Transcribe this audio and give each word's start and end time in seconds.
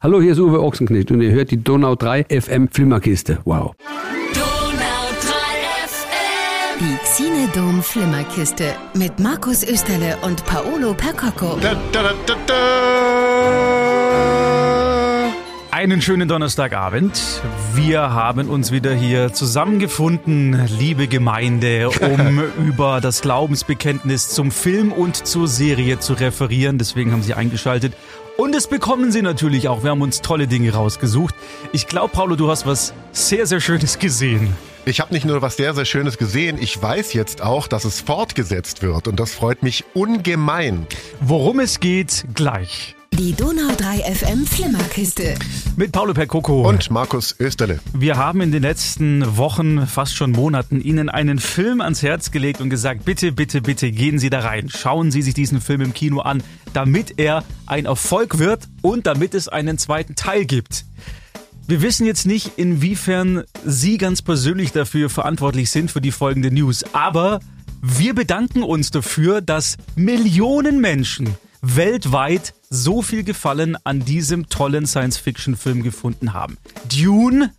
Hallo, 0.00 0.22
hier 0.22 0.30
ist 0.30 0.38
Uwe 0.38 0.62
Ochsenknecht 0.62 1.10
und 1.10 1.20
ihr 1.22 1.32
hört 1.32 1.50
die 1.50 1.56
Donau 1.56 1.96
3 1.96 2.26
FM 2.30 2.68
Flimmerkiste. 2.68 3.40
Wow. 3.44 3.74
Donau 4.32 5.08
3 5.20 5.32
FM. 5.88 6.78
Die 6.78 6.96
Xinedom 7.02 7.82
Flimmerkiste 7.82 8.76
mit 8.94 9.18
Markus 9.18 9.64
Österle 9.64 10.16
und 10.22 10.46
Paolo 10.46 10.94
Percocco. 10.94 11.58
Da, 11.60 11.74
da, 11.90 12.02
da, 12.04 12.14
da, 12.26 12.34
da. 12.46 13.48
Einen 15.78 16.02
schönen 16.02 16.28
Donnerstagabend. 16.28 17.40
Wir 17.74 18.12
haben 18.12 18.48
uns 18.48 18.72
wieder 18.72 18.92
hier 18.94 19.32
zusammengefunden, 19.32 20.66
liebe 20.76 21.06
Gemeinde, 21.06 21.90
um 21.90 22.42
über 22.66 23.00
das 23.00 23.20
Glaubensbekenntnis 23.20 24.28
zum 24.28 24.50
Film 24.50 24.90
und 24.90 25.14
zur 25.26 25.46
Serie 25.46 26.00
zu 26.00 26.14
referieren. 26.14 26.78
Deswegen 26.78 27.12
haben 27.12 27.22
Sie 27.22 27.34
eingeschaltet. 27.34 27.94
Und 28.40 28.54
es 28.54 28.68
bekommen 28.68 29.10
Sie 29.10 29.20
natürlich 29.20 29.66
auch. 29.66 29.82
Wir 29.82 29.90
haben 29.90 30.00
uns 30.00 30.20
tolle 30.20 30.46
Dinge 30.46 30.72
rausgesucht. 30.72 31.34
Ich 31.72 31.88
glaube, 31.88 32.12
Paulo, 32.12 32.36
du 32.36 32.48
hast 32.48 32.66
was 32.66 32.94
sehr, 33.10 33.48
sehr 33.48 33.58
Schönes 33.58 33.98
gesehen. 33.98 34.54
Ich 34.84 35.00
habe 35.00 35.12
nicht 35.12 35.26
nur 35.26 35.42
was 35.42 35.56
sehr, 35.56 35.74
sehr 35.74 35.84
Schönes 35.84 36.18
gesehen, 36.18 36.56
ich 36.60 36.80
weiß 36.80 37.14
jetzt 37.14 37.42
auch, 37.42 37.66
dass 37.66 37.84
es 37.84 38.00
fortgesetzt 38.00 38.80
wird 38.80 39.08
und 39.08 39.18
das 39.18 39.32
freut 39.32 39.64
mich 39.64 39.84
ungemein. 39.92 40.86
Worum 41.20 41.58
es 41.58 41.80
geht, 41.80 42.26
gleich. 42.32 42.94
Die 43.12 43.32
Donau 43.32 43.74
3 43.76 44.14
FM 44.14 44.46
Flimmerkiste. 44.46 45.34
Mit 45.76 45.92
Paulo 45.92 46.14
Percoco. 46.14 46.68
Und 46.68 46.90
Markus 46.90 47.34
Österle. 47.38 47.80
Wir 47.92 48.16
haben 48.16 48.40
in 48.40 48.52
den 48.52 48.62
letzten 48.62 49.36
Wochen, 49.36 49.86
fast 49.86 50.16
schon 50.16 50.32
Monaten, 50.32 50.80
Ihnen 50.80 51.08
einen 51.08 51.38
Film 51.38 51.80
ans 51.80 52.02
Herz 52.02 52.30
gelegt 52.30 52.60
und 52.60 52.70
gesagt, 52.70 53.04
bitte, 53.04 53.32
bitte, 53.32 53.60
bitte 53.60 53.90
gehen 53.90 54.18
Sie 54.18 54.30
da 54.30 54.40
rein. 54.40 54.68
Schauen 54.68 55.10
Sie 55.10 55.22
sich 55.22 55.34
diesen 55.34 55.60
Film 55.60 55.80
im 55.80 55.94
Kino 55.94 56.20
an, 56.20 56.42
damit 56.72 57.14
er 57.18 57.44
ein 57.66 57.86
Erfolg 57.86 58.38
wird 58.38 58.68
und 58.82 59.06
damit 59.06 59.34
es 59.34 59.48
einen 59.48 59.78
zweiten 59.78 60.14
Teil 60.14 60.44
gibt. 60.44 60.84
Wir 61.66 61.82
wissen 61.82 62.06
jetzt 62.06 62.24
nicht, 62.24 62.52
inwiefern 62.56 63.44
Sie 63.64 63.98
ganz 63.98 64.22
persönlich 64.22 64.72
dafür 64.72 65.10
verantwortlich 65.10 65.70
sind 65.70 65.90
für 65.90 66.00
die 66.00 66.12
folgende 66.12 66.50
News, 66.50 66.84
aber 66.92 67.40
wir 67.82 68.14
bedanken 68.14 68.62
uns 68.62 68.90
dafür, 68.90 69.40
dass 69.40 69.76
Millionen 69.94 70.80
Menschen 70.80 71.36
weltweit 71.62 72.54
so 72.70 73.02
viel 73.02 73.24
Gefallen 73.24 73.76
an 73.84 74.04
diesem 74.04 74.48
tollen 74.48 74.86
Science-Fiction-Film 74.86 75.82
gefunden 75.82 76.32
haben. 76.32 76.58
Dune 76.88 77.52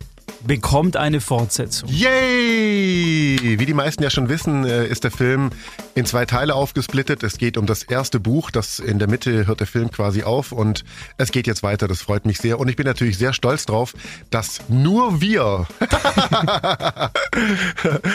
bekommt 0.46 0.96
eine 0.96 1.20
Fortsetzung. 1.20 1.88
Yay! 1.90 3.58
Wie 3.58 3.66
die 3.66 3.74
meisten 3.74 4.02
ja 4.02 4.10
schon 4.10 4.28
wissen, 4.28 4.64
äh, 4.64 4.86
ist 4.86 5.04
der 5.04 5.10
Film 5.10 5.50
in 5.94 6.06
zwei 6.06 6.24
Teile 6.24 6.54
aufgesplittet. 6.54 7.22
Es 7.22 7.38
geht 7.38 7.56
um 7.56 7.66
das 7.66 7.82
erste 7.82 8.20
Buch, 8.20 8.50
das 8.50 8.78
in 8.78 8.98
der 8.98 9.08
Mitte 9.08 9.46
hört 9.46 9.60
der 9.60 9.66
Film 9.66 9.90
quasi 9.90 10.22
auf 10.22 10.52
und 10.52 10.84
es 11.16 11.32
geht 11.32 11.46
jetzt 11.46 11.62
weiter. 11.62 11.88
Das 11.88 12.02
freut 12.02 12.26
mich 12.26 12.38
sehr 12.38 12.58
und 12.60 12.68
ich 12.68 12.76
bin 12.76 12.86
natürlich 12.86 13.18
sehr 13.18 13.32
stolz 13.32 13.66
drauf, 13.66 13.94
dass 14.30 14.60
nur 14.68 15.20
wir, 15.20 15.66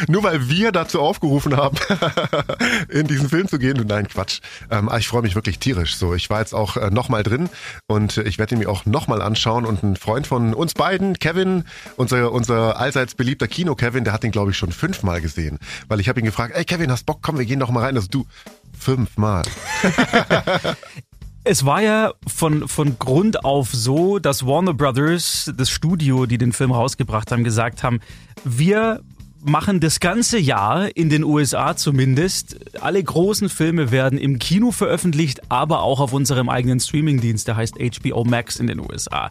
nur 0.07 0.23
weil 0.23 0.49
wir 0.49 0.71
dazu 0.71 1.01
aufgerufen 1.01 1.57
haben, 1.57 1.77
in 2.89 3.07
diesen 3.07 3.29
Film 3.29 3.47
zu 3.47 3.59
gehen. 3.59 3.83
Nein, 3.87 4.07
Quatsch. 4.07 4.39
Ähm, 4.71 4.89
ich 4.97 5.07
freue 5.07 5.21
mich 5.21 5.35
wirklich 5.35 5.59
tierisch. 5.59 5.95
So, 5.97 6.13
ich 6.13 6.29
war 6.29 6.39
jetzt 6.39 6.53
auch 6.53 6.77
äh, 6.77 6.89
nochmal 6.91 7.23
drin 7.23 7.49
und 7.87 8.17
ich 8.17 8.37
werde 8.37 8.55
ihn 8.55 8.59
mir 8.59 8.69
auch 8.69 8.85
nochmal 8.85 9.21
anschauen 9.21 9.65
und 9.65 9.83
ein 9.83 9.95
Freund 9.95 10.27
von 10.27 10.53
uns 10.53 10.73
beiden, 10.73 11.19
Kevin, 11.19 11.65
unser, 11.97 12.31
unser 12.31 12.79
allseits 12.79 13.15
beliebter 13.15 13.47
Kino-Kevin, 13.47 14.03
der 14.03 14.13
hat 14.13 14.23
ihn 14.23 14.31
glaube 14.31 14.51
ich 14.51 14.57
schon 14.57 14.71
fünfmal 14.71 15.21
gesehen, 15.21 15.59
weil 15.87 15.99
ich 15.99 16.07
habe 16.09 16.19
ihn 16.19 16.25
gefragt, 16.25 16.53
ey 16.55 16.63
Kevin, 16.63 16.91
hast 16.91 17.05
Bock? 17.05 17.19
Komm, 17.21 17.37
wir 17.37 17.45
gehen 17.45 17.59
doch 17.66 17.71
mal 17.71 17.83
rein. 17.83 17.95
Also 17.95 18.08
du, 18.09 18.25
fünfmal. 18.77 19.44
Es 21.47 21.63
war 21.63 21.80
ja 21.80 22.13
von, 22.25 22.67
von 22.67 22.97
Grund 22.97 23.45
auf 23.45 23.72
so, 23.72 24.17
dass 24.17 24.47
Warner 24.47 24.73
Brothers, 24.73 25.53
das 25.55 25.69
Studio, 25.69 26.25
die 26.25 26.39
den 26.39 26.53
Film 26.53 26.72
rausgebracht 26.72 27.31
haben, 27.31 27.44
gesagt 27.44 27.83
haben, 27.83 27.99
wir 28.44 29.02
machen 29.44 29.80
das 29.80 29.99
ganze 29.99 30.39
Jahr 30.39 30.97
in 30.97 31.09
den 31.09 31.23
USA 31.23 31.75
zumindest. 31.75 32.57
Alle 32.81 33.03
großen 33.03 33.50
Filme 33.50 33.91
werden 33.91 34.18
im 34.18 34.39
Kino 34.39 34.72
veröffentlicht, 34.72 35.51
aber 35.51 35.84
auch 35.84 36.00
auf 36.00 36.13
unserem 36.13 36.50
eigenen 36.50 36.79
Streamingdienst, 36.79 37.47
der 37.47 37.56
heißt 37.56 37.75
HBO 37.78 38.23
Max 38.23 38.56
in 38.56 38.66
den 38.66 38.79
USA. 38.79 39.29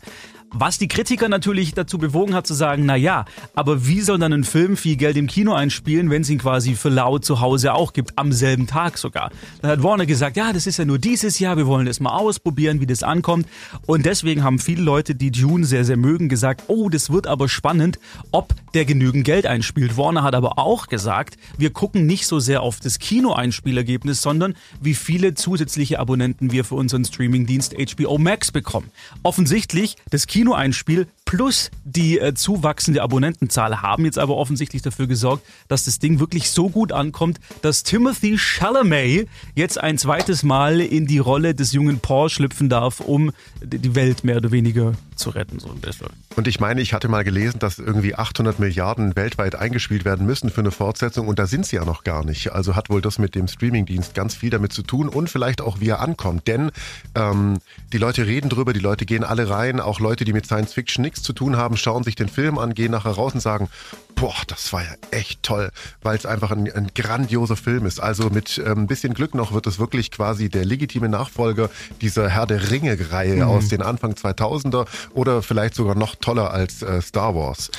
Was 0.56 0.78
die 0.78 0.87
Kritiker 0.87 1.28
natürlich 1.28 1.75
dazu 1.75 1.98
bewogen 1.98 2.32
hat 2.32 2.47
zu 2.47 2.54
sagen, 2.54 2.87
na 2.87 2.94
ja, 2.94 3.25
aber 3.56 3.88
wie 3.88 4.00
soll 4.00 4.20
dann 4.20 4.32
ein 4.32 4.44
Film 4.44 4.76
viel 4.76 4.94
Geld 4.94 5.16
im 5.16 5.26
Kino 5.26 5.53
einspielen, 5.53 6.10
wenn 6.10 6.22
es 6.22 6.31
ihn 6.31 6.38
quasi 6.38 6.76
für 6.76 6.91
laut 6.91 7.25
zu 7.25 7.41
Hause 7.41 7.75
auch 7.75 7.92
gibt, 7.92 8.16
am 8.16 8.32
selben 8.32 8.69
Tag 8.69 8.97
sogar. 8.97 9.32
Dann 9.62 9.72
hat 9.72 9.82
Warner 9.82 10.06
gesagt, 10.06 10.37
ja, 10.37 10.53
das 10.53 10.69
ist 10.69 10.76
ja 10.76 10.84
nur 10.84 11.00
dieses 11.00 11.41
Jahr, 11.41 11.56
wir 11.56 11.66
wollen 11.66 11.87
das 11.87 11.98
mal 11.98 12.16
ausprobieren, 12.16 12.81
wie 12.81 12.87
das 12.87 13.03
ankommt. 13.03 13.48
Und 13.87 14.06
deswegen 14.06 14.44
haben 14.44 14.60
viele 14.60 14.82
Leute, 14.82 15.16
die 15.16 15.32
Dune 15.32 15.64
sehr, 15.64 15.84
sehr 15.84 15.97
mögen, 15.97 16.28
gesagt, 16.28 16.62
oh, 16.69 16.88
das 16.88 17.10
wird 17.10 17.26
aber 17.26 17.48
spannend, 17.48 17.98
ob 18.31 18.54
der 18.75 18.84
genügend 18.84 19.25
Geld 19.25 19.47
einspielt. 19.47 19.97
Warner 19.97 20.22
hat 20.22 20.37
aber 20.37 20.56
auch 20.60 20.87
gesagt, 20.87 21.37
wir 21.59 21.70
gucken 21.70 22.06
nicht 22.06 22.28
so 22.28 22.38
sehr 22.38 22.62
auf 22.62 22.78
das 22.78 23.00
Kino-Einspielergebnis, 23.00 24.22
sondern 24.22 24.54
wie 24.81 24.94
viele 24.94 25.34
zusätzliche 25.34 25.98
Abonnenten 25.98 26.53
wir 26.53 26.64
für 26.64 26.76
unseren 26.76 27.04
Streamingdienst 27.04 27.75
HBO 27.75 28.19
Max 28.19 28.53
bekommen. 28.53 28.93
Offensichtlich, 29.25 29.97
das 30.10 30.28
Kino 30.28 30.44
Kinoeinspiel 30.44 31.06
plus 31.24 31.70
die 31.84 32.18
äh, 32.18 32.34
zuwachsende 32.34 33.02
Abonnentenzahl 33.02 33.82
haben 33.82 34.04
jetzt 34.04 34.18
aber 34.18 34.36
offensichtlich 34.36 34.82
dafür 34.82 35.06
gesorgt, 35.06 35.44
dass 35.68 35.84
das 35.84 35.98
Ding 35.98 36.20
wirklich 36.20 36.50
so 36.50 36.68
gut 36.68 36.92
ankommt, 36.92 37.40
dass 37.62 37.82
Timothy 37.82 38.38
Chalamet 38.38 39.28
jetzt 39.54 39.78
ein 39.78 39.98
zweites 39.98 40.42
Mal 40.42 40.80
in 40.80 41.06
die 41.06 41.18
Rolle 41.18 41.54
des 41.54 41.72
jungen 41.72 42.00
Paul 42.00 42.28
schlüpfen 42.28 42.68
darf, 42.68 43.00
um 43.00 43.32
die 43.62 43.94
Welt 43.94 44.24
mehr 44.24 44.36
oder 44.36 44.50
weniger 44.50 44.92
zu 45.16 45.30
retten, 45.30 45.60
so 45.60 45.68
ein 45.70 45.80
bisschen. 45.80 46.08
Und 46.36 46.48
ich 46.48 46.60
meine, 46.60 46.80
ich 46.80 46.92
hatte 46.92 47.08
mal 47.08 47.24
gelesen, 47.24 47.58
dass 47.58 47.78
irgendwie 47.78 48.14
800 48.14 48.58
Milliarden 48.58 49.14
weltweit 49.16 49.54
eingespielt 49.54 50.04
werden 50.04 50.26
müssen 50.26 50.50
für 50.50 50.60
eine 50.60 50.70
Fortsetzung 50.70 51.28
und 51.28 51.38
da 51.38 51.46
sind 51.46 51.66
sie 51.66 51.76
ja 51.76 51.84
noch 51.84 52.04
gar 52.04 52.24
nicht. 52.24 52.52
Also 52.52 52.74
hat 52.74 52.90
wohl 52.90 53.00
das 53.00 53.18
mit 53.18 53.34
dem 53.34 53.46
Streamingdienst 53.46 54.14
ganz 54.14 54.34
viel 54.34 54.50
damit 54.50 54.72
zu 54.72 54.82
tun 54.82 55.08
und 55.08 55.30
vielleicht 55.30 55.60
auch 55.60 55.80
wie 55.80 55.88
er 55.88 56.00
ankommt. 56.00 56.48
Denn 56.48 56.70
ähm, 57.14 57.58
die 57.92 57.98
Leute 57.98 58.26
reden 58.26 58.48
drüber, 58.48 58.72
die 58.72 58.80
Leute 58.80 59.06
gehen 59.06 59.24
alle 59.24 59.48
rein, 59.48 59.80
auch 59.80 60.00
Leute, 60.00 60.24
die 60.24 60.32
mit 60.32 60.46
Science 60.46 60.72
Fiction 60.72 61.02
nichts 61.02 61.13
zu 61.22 61.32
tun 61.32 61.56
haben, 61.56 61.76
schauen 61.76 62.04
sich 62.04 62.14
den 62.14 62.28
Film 62.28 62.58
an, 62.58 62.75
gehen 62.75 62.92
nachher 62.92 63.12
raus 63.12 63.34
und 63.34 63.41
sagen, 63.41 63.69
boah, 64.14 64.34
das 64.47 64.72
war 64.72 64.82
ja 64.82 64.94
echt 65.10 65.42
toll, 65.42 65.70
weil 66.02 66.16
es 66.16 66.26
einfach 66.26 66.50
ein, 66.50 66.70
ein 66.72 66.88
grandioser 66.94 67.56
Film 67.56 67.86
ist. 67.86 68.00
Also 68.00 68.30
mit 68.30 68.62
ähm, 68.64 68.80
ein 68.80 68.86
bisschen 68.86 69.14
Glück 69.14 69.34
noch 69.34 69.52
wird 69.52 69.66
es 69.66 69.78
wirklich 69.78 70.10
quasi 70.10 70.48
der 70.48 70.64
legitime 70.64 71.08
Nachfolger 71.08 71.70
dieser 72.00 72.28
Herr 72.28 72.47
der 72.47 72.70
Ringe-Reihe 72.70 73.36
mhm. 73.36 73.42
aus 73.42 73.69
den 73.69 73.82
Anfang 73.82 74.12
2000er 74.12 74.86
oder 75.12 75.42
vielleicht 75.42 75.75
sogar 75.75 75.94
noch 75.94 76.14
toller 76.16 76.50
als 76.50 76.82
äh, 76.82 77.00
Star 77.02 77.34
Wars. 77.34 77.70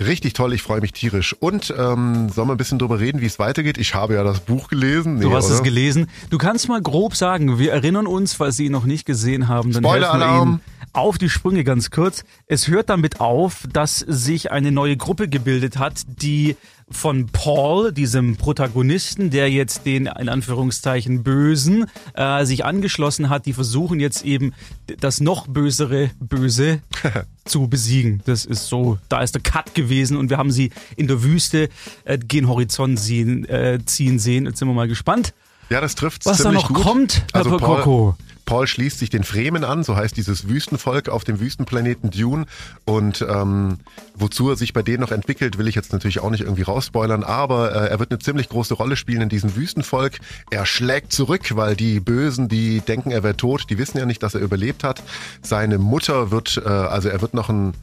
Richtig 0.00 0.32
toll, 0.32 0.52
ich 0.52 0.62
freue 0.62 0.80
mich 0.80 0.92
tierisch. 0.92 1.34
Und 1.38 1.72
ähm, 1.76 2.28
sollen 2.28 2.48
wir 2.48 2.54
ein 2.54 2.56
bisschen 2.56 2.78
drüber 2.78 2.98
reden, 2.98 3.20
wie 3.20 3.26
es 3.26 3.38
weitergeht? 3.38 3.78
Ich 3.78 3.94
habe 3.94 4.14
ja 4.14 4.24
das 4.24 4.40
Buch 4.40 4.68
gelesen. 4.68 5.16
Nee, 5.16 5.24
du 5.24 5.34
hast 5.34 5.46
oder? 5.46 5.54
es 5.54 5.62
gelesen. 5.62 6.08
Du 6.30 6.38
kannst 6.38 6.68
mal 6.68 6.82
grob 6.82 7.14
sagen, 7.14 7.58
wir 7.58 7.72
erinnern 7.72 8.06
uns, 8.06 8.34
falls 8.34 8.56
Sie 8.56 8.66
ihn 8.66 8.72
noch 8.72 8.84
nicht 8.84 9.06
gesehen 9.06 9.48
haben, 9.48 9.72
dann 9.72 9.84
helfen 9.84 10.20
wir 10.20 10.42
Ihnen 10.42 10.60
auf 10.94 11.18
die 11.18 11.28
Sprünge 11.28 11.64
ganz 11.64 11.90
kurz. 11.90 12.24
Es 12.46 12.68
hört 12.68 12.88
damit 12.88 13.20
auf, 13.20 13.64
dass 13.72 13.98
sich 13.98 14.50
eine 14.50 14.72
neue 14.72 14.96
Gruppe 14.96 15.28
gebildet 15.28 15.78
hat, 15.78 16.02
die 16.06 16.56
von 16.90 17.26
Paul, 17.26 17.92
diesem 17.92 18.36
Protagonisten, 18.36 19.30
der 19.30 19.50
jetzt 19.50 19.86
den 19.86 20.06
in 20.06 20.28
Anführungszeichen 20.28 21.22
Bösen 21.22 21.86
äh, 22.14 22.44
sich 22.44 22.64
angeschlossen 22.64 23.30
hat, 23.30 23.46
die 23.46 23.52
versuchen 23.52 24.00
jetzt 24.00 24.24
eben 24.24 24.52
das 25.00 25.20
noch 25.20 25.46
bösere 25.46 26.10
Böse 26.20 26.80
zu 27.44 27.68
besiegen. 27.68 28.22
Das 28.26 28.44
ist 28.44 28.66
so, 28.66 28.98
da 29.08 29.22
ist 29.22 29.34
der 29.34 29.42
Cut 29.42 29.74
gewesen 29.74 30.16
und 30.16 30.30
wir 30.30 30.36
haben 30.36 30.50
sie 30.50 30.70
in 30.96 31.08
der 31.08 31.22
Wüste 31.22 31.68
äh, 32.04 32.18
gen 32.18 32.48
Horizont 32.48 33.00
ziehen, 33.00 33.44
äh, 33.48 33.78
ziehen 33.84 34.18
sehen. 34.18 34.46
Jetzt 34.46 34.58
sind 34.58 34.68
wir 34.68 34.74
mal 34.74 34.88
gespannt. 34.88 35.32
Ja, 35.70 35.80
das 35.80 35.94
trifft 35.94 36.26
Was 36.26 36.38
da 36.38 36.52
noch 36.52 36.68
gut. 36.68 36.82
kommt, 36.82 37.24
Herr 37.32 37.46
also 37.46 37.56
Paul, 37.56 38.14
Paul 38.44 38.66
schließt 38.66 38.98
sich 38.98 39.10
den 39.10 39.24
Fremen 39.24 39.64
an, 39.64 39.84
so 39.84 39.96
heißt 39.96 40.16
dieses 40.16 40.48
Wüstenvolk 40.48 41.08
auf 41.08 41.24
dem 41.24 41.40
Wüstenplaneten 41.40 42.10
Dune. 42.10 42.46
Und 42.84 43.24
ähm, 43.28 43.78
wozu 44.14 44.50
er 44.50 44.56
sich 44.56 44.72
bei 44.72 44.82
denen 44.82 45.00
noch 45.00 45.12
entwickelt, 45.12 45.58
will 45.58 45.68
ich 45.68 45.74
jetzt 45.74 45.92
natürlich 45.92 46.20
auch 46.20 46.30
nicht 46.30 46.42
irgendwie 46.42 46.62
rausspoilern, 46.62 47.24
aber 47.24 47.74
äh, 47.74 47.88
er 47.88 47.98
wird 47.98 48.10
eine 48.10 48.18
ziemlich 48.18 48.48
große 48.48 48.74
Rolle 48.74 48.96
spielen 48.96 49.22
in 49.22 49.28
diesem 49.28 49.56
Wüstenvolk. 49.56 50.14
Er 50.50 50.66
schlägt 50.66 51.12
zurück, 51.12 51.56
weil 51.56 51.76
die 51.76 52.00
Bösen, 52.00 52.48
die 52.48 52.80
denken, 52.80 53.10
er 53.10 53.22
wäre 53.22 53.36
tot, 53.36 53.66
die 53.70 53.78
wissen 53.78 53.98
ja 53.98 54.06
nicht, 54.06 54.22
dass 54.22 54.34
er 54.34 54.40
überlebt 54.40 54.84
hat. 54.84 55.02
Seine 55.42 55.78
Mutter 55.78 56.30
wird, 56.30 56.60
äh, 56.64 56.68
also 56.68 57.08
er 57.08 57.20
wird 57.20 57.34
noch 57.34 57.48
ein 57.48 57.74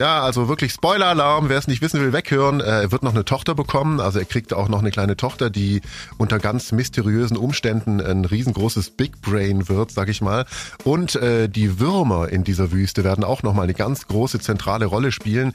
ja, 0.00 0.22
also 0.22 0.48
wirklich 0.48 0.72
Spoiler-Alarm, 0.72 1.48
wer 1.48 1.58
es 1.58 1.68
nicht 1.68 1.82
wissen 1.82 2.00
will, 2.00 2.12
weghören. 2.12 2.60
Äh, 2.60 2.82
er 2.82 2.92
wird 2.92 3.02
noch 3.02 3.14
eine 3.14 3.24
Tochter 3.24 3.54
bekommen, 3.54 4.00
also 4.00 4.18
er 4.18 4.24
kriegt 4.24 4.52
auch 4.52 4.68
noch 4.68 4.80
eine 4.80 4.90
kleine 4.90 5.16
Tochter, 5.16 5.50
die 5.50 5.82
unter 6.18 6.38
ganz 6.38 6.72
mysteriösen 6.72 7.36
Umständen 7.36 8.00
ein 8.00 8.24
riesengroßes 8.24 8.90
Big 8.90 9.20
Brain 9.20 9.68
wird, 9.68 9.92
sag 9.92 10.08
ich 10.08 10.20
mal. 10.20 10.46
Und 10.82 11.14
äh, 11.16 11.48
die 11.48 11.78
Würmer 11.78 12.28
in 12.28 12.44
dieser 12.44 12.72
Wüste 12.72 13.04
werden 13.04 13.24
auch 13.24 13.42
nochmal 13.42 13.64
eine 13.64 13.74
ganz 13.74 14.08
große 14.08 14.40
zentrale 14.40 14.86
Rolle 14.86 15.12
spielen. 15.12 15.54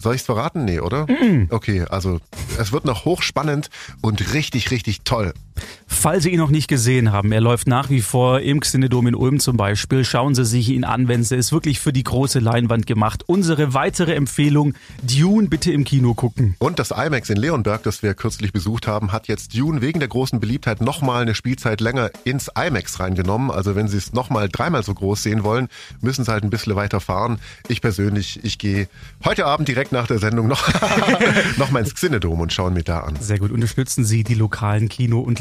Soll 0.00 0.14
ich's 0.14 0.24
verraten? 0.24 0.64
Nee, 0.64 0.80
oder? 0.80 1.06
Mm. 1.06 1.48
Okay, 1.50 1.84
also 1.88 2.20
es 2.58 2.72
wird 2.72 2.84
noch 2.84 3.04
hochspannend 3.04 3.70
und 4.02 4.34
richtig, 4.34 4.70
richtig 4.70 5.02
toll. 5.02 5.32
Falls 5.98 6.24
Sie 6.24 6.30
ihn 6.30 6.38
noch 6.38 6.50
nicht 6.50 6.68
gesehen 6.68 7.10
haben, 7.10 7.32
er 7.32 7.40
läuft 7.40 7.66
nach 7.66 7.88
wie 7.88 8.02
vor 8.02 8.40
im 8.40 8.60
Xinedom 8.60 9.06
in 9.06 9.14
Ulm 9.14 9.40
zum 9.40 9.56
Beispiel. 9.56 10.04
Schauen 10.04 10.34
Sie 10.34 10.44
sich 10.44 10.68
ihn 10.68 10.84
an, 10.84 11.08
wenn 11.08 11.24
Sie 11.24 11.34
ist 11.34 11.52
wirklich 11.52 11.80
für 11.80 11.92
die 11.92 12.04
große 12.04 12.38
Leinwand 12.38 12.86
gemacht. 12.86 13.24
Unsere 13.26 13.72
weitere 13.72 14.14
Empfehlung, 14.14 14.74
Dune 15.02 15.48
bitte 15.48 15.72
im 15.72 15.84
Kino 15.84 16.12
gucken. 16.14 16.54
Und 16.58 16.78
das 16.78 16.90
IMAX 16.90 17.30
in 17.30 17.38
Leonberg, 17.38 17.82
das 17.82 18.02
wir 18.02 18.12
kürzlich 18.14 18.52
besucht 18.52 18.86
haben, 18.86 19.10
hat 19.10 19.26
jetzt 19.26 19.56
Dune 19.56 19.80
wegen 19.80 19.98
der 19.98 20.08
großen 20.08 20.38
Beliebtheit 20.38 20.82
nochmal 20.82 21.22
eine 21.22 21.34
Spielzeit 21.34 21.80
länger 21.80 22.10
ins 22.24 22.50
IMAX 22.54 23.00
reingenommen. 23.00 23.50
Also 23.50 23.74
wenn 23.74 23.88
Sie 23.88 23.96
es 23.96 24.12
nochmal 24.12 24.48
dreimal 24.50 24.82
so 24.84 24.92
groß 24.92 25.22
sehen 25.22 25.44
wollen, 25.44 25.68
müssen 26.02 26.24
Sie 26.24 26.30
halt 26.30 26.44
ein 26.44 26.50
bisschen 26.50 26.76
weiter 26.76 27.00
fahren. 27.00 27.38
Ich 27.68 27.80
persönlich, 27.80 28.44
ich 28.44 28.58
gehe 28.58 28.86
heute 29.24 29.46
Abend 29.46 29.66
direkt 29.66 29.92
nach 29.92 30.06
der 30.06 30.18
Sendung 30.18 30.46
noch, 30.46 30.68
noch 31.56 31.70
mal 31.70 31.80
ins 31.80 31.94
Xinedom 31.94 32.38
und 32.38 32.52
schauen 32.52 32.74
mir 32.74 32.84
da 32.84 33.00
an. 33.00 33.16
Sehr 33.18 33.38
gut, 33.38 33.50
unterstützen 33.50 34.04
Sie 34.04 34.24
die 34.24 34.34
lokalen 34.34 34.90
Kino- 34.90 35.20
und 35.20 35.40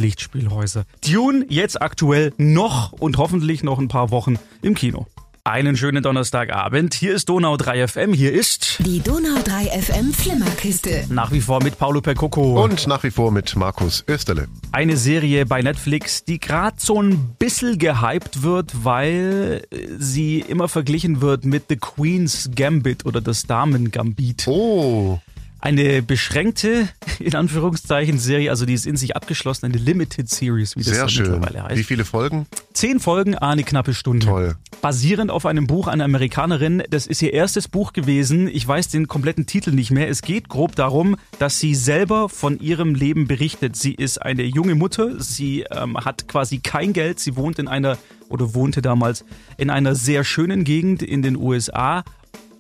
Lichtspielhäuser. 0.50 0.86
Dune 1.10 1.46
jetzt 1.50 1.82
aktuell 1.82 2.34
noch 2.38 2.92
und 2.94 3.18
hoffentlich 3.18 3.64
noch 3.64 3.80
ein 3.80 3.88
paar 3.88 4.12
Wochen 4.12 4.38
im 4.62 4.76
Kino. 4.76 5.06
Einen 5.48 5.78
schönen 5.78 6.02
Donnerstagabend. 6.02 6.96
Hier 6.96 7.14
ist 7.14 7.30
Donau 7.30 7.56
3 7.56 7.88
FM. 7.88 8.14
Hier 8.14 8.34
ist 8.34 8.80
Die 8.84 9.00
Donau 9.00 9.40
3 9.44 9.80
FM 9.80 10.12
Flimmerkiste. 10.12 11.06
nach 11.10 11.32
wie 11.32 11.40
vor 11.40 11.62
mit 11.62 11.78
Paulo 11.78 12.02
Percoco. 12.02 12.64
Und 12.64 12.88
nach 12.88 13.04
wie 13.04 13.12
vor 13.12 13.32
mit 13.32 13.56
Markus 13.56 14.04
Österle. 14.08 14.48
Eine 14.72 14.98
Serie 14.98 15.46
bei 15.46 15.62
Netflix, 15.62 16.24
die 16.24 16.40
gerade 16.40 16.78
so 16.80 17.00
ein 17.00 17.36
bisschen 17.38 17.78
gehypt 17.78 18.42
wird, 18.42 18.72
weil 18.84 19.68
sie 20.00 20.40
immer 20.40 20.68
verglichen 20.68 21.22
wird 21.22 21.46
mit 21.46 21.66
The 21.70 21.78
Queen's 21.78 22.50
Gambit 22.56 23.06
oder 23.06 23.22
das 23.22 23.44
Damen 23.44 23.92
Gambit. 23.92 24.48
Oh, 24.48 25.20
Eine 25.60 26.02
beschränkte, 26.02 26.88
in 27.20 27.36
Anführungszeichen, 27.36 28.20
Serie, 28.20 28.50
also 28.50 28.66
die 28.66 28.74
ist 28.74 28.86
in 28.86 28.98
sich 28.98 29.16
abgeschlossen, 29.16 29.66
eine 29.66 29.78
Limited 29.78 30.30
Series, 30.30 30.76
wie 30.76 30.84
das 30.84 30.94
sehr 30.94 31.10
schön. 31.10 31.32
mittlerweile 31.32 31.64
heißt. 31.64 31.78
Wie 31.78 31.84
viele 31.84 32.06
Folgen? 32.06 32.46
Zehn 32.74 33.00
Folgen, 33.00 33.36
eine 33.36 33.64
knappe 33.64 33.94
Stunde. 33.94 34.26
Toll. 34.26 34.56
Basierend 34.82 35.32
auf 35.32 35.46
einem 35.46 35.66
Buch 35.66 35.88
einer 35.88 36.04
Amerikanerin. 36.04 36.84
Das 36.90 37.08
ist 37.08 37.22
ihr 37.22 37.34
erstes 37.34 37.68
Buch 37.68 37.94
gewesen. 37.94 38.48
Ich 38.48 38.68
weiß 38.68 38.90
den 38.90 39.08
kompletten 39.08 39.46
Titel 39.46 39.72
nicht 39.72 39.92
mehr. 39.92 40.10
Es 40.10 40.22
geht 40.22 40.50
grob 40.50 40.76
darum, 40.76 41.16
dass 41.40 41.60
sie 41.60 41.74
selber 41.74 42.30
von 42.30 42.60
ihrem 42.60 42.94
Leben 42.94 43.28
berichtet. 43.28 43.76
Sie 43.76 43.94
ist 43.94 44.22
eine 44.22 44.44
junge 44.44 44.76
Mutter. 44.76 45.20
Sie 45.20 45.66
ähm, 45.72 45.98
hat 45.98 46.28
quasi 46.28 46.60
kein 46.60 46.94
Geld. 46.94 47.20
Sie 47.20 47.36
wohnt 47.36 47.58
in 47.58 47.68
einer 47.68 47.98
oder 48.30 48.54
wohnte 48.54 48.82
damals 48.82 49.26
in 49.58 49.70
einer 49.70 49.96
sehr 49.96 50.24
schönen 50.24 50.64
Gegend 50.64 51.02
in 51.02 51.22
den 51.22 51.36
USA. 51.38 52.04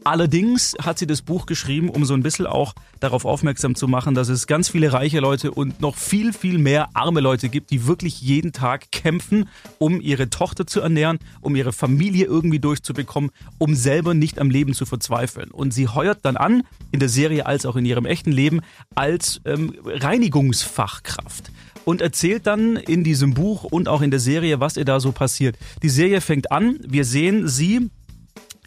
Allerdings 0.07 0.75
hat 0.79 0.99
sie 0.99 1.07
das 1.07 1.23
Buch 1.23 1.47
geschrieben, 1.47 1.89
um 1.89 2.05
so 2.05 2.13
ein 2.13 2.21
bisschen 2.21 2.45
auch 2.45 2.75
darauf 2.99 3.25
aufmerksam 3.25 3.73
zu 3.73 3.87
machen, 3.87 4.13
dass 4.13 4.29
es 4.29 4.45
ganz 4.45 4.69
viele 4.69 4.93
reiche 4.93 5.19
Leute 5.19 5.49
und 5.49 5.81
noch 5.81 5.95
viel, 5.95 6.31
viel 6.31 6.59
mehr 6.59 6.89
arme 6.93 7.21
Leute 7.21 7.49
gibt, 7.49 7.71
die 7.71 7.87
wirklich 7.87 8.21
jeden 8.21 8.53
Tag 8.53 8.91
kämpfen, 8.91 9.49
um 9.79 9.99
ihre 9.99 10.29
Tochter 10.29 10.67
zu 10.67 10.79
ernähren, 10.79 11.17
um 11.41 11.55
ihre 11.55 11.73
Familie 11.73 12.27
irgendwie 12.27 12.59
durchzubekommen, 12.59 13.31
um 13.57 13.73
selber 13.73 14.13
nicht 14.13 14.37
am 14.37 14.51
Leben 14.51 14.75
zu 14.75 14.85
verzweifeln. 14.85 15.49
Und 15.49 15.73
sie 15.73 15.87
heuert 15.87 16.19
dann 16.21 16.37
an, 16.37 16.61
in 16.91 16.99
der 16.99 17.09
Serie 17.09 17.47
als 17.47 17.65
auch 17.65 17.75
in 17.75 17.85
ihrem 17.85 18.05
echten 18.05 18.31
Leben, 18.31 18.61
als 18.93 19.41
ähm, 19.43 19.73
Reinigungsfachkraft 19.83 21.49
und 21.83 22.01
erzählt 22.01 22.45
dann 22.45 22.75
in 22.75 23.03
diesem 23.03 23.33
Buch 23.33 23.63
und 23.63 23.87
auch 23.87 24.03
in 24.03 24.11
der 24.11 24.19
Serie, 24.19 24.59
was 24.59 24.77
ihr 24.77 24.85
da 24.85 24.99
so 24.99 25.11
passiert. 25.11 25.57
Die 25.81 25.89
Serie 25.89 26.21
fängt 26.21 26.51
an, 26.51 26.77
wir 26.85 27.05
sehen 27.05 27.47
sie 27.47 27.89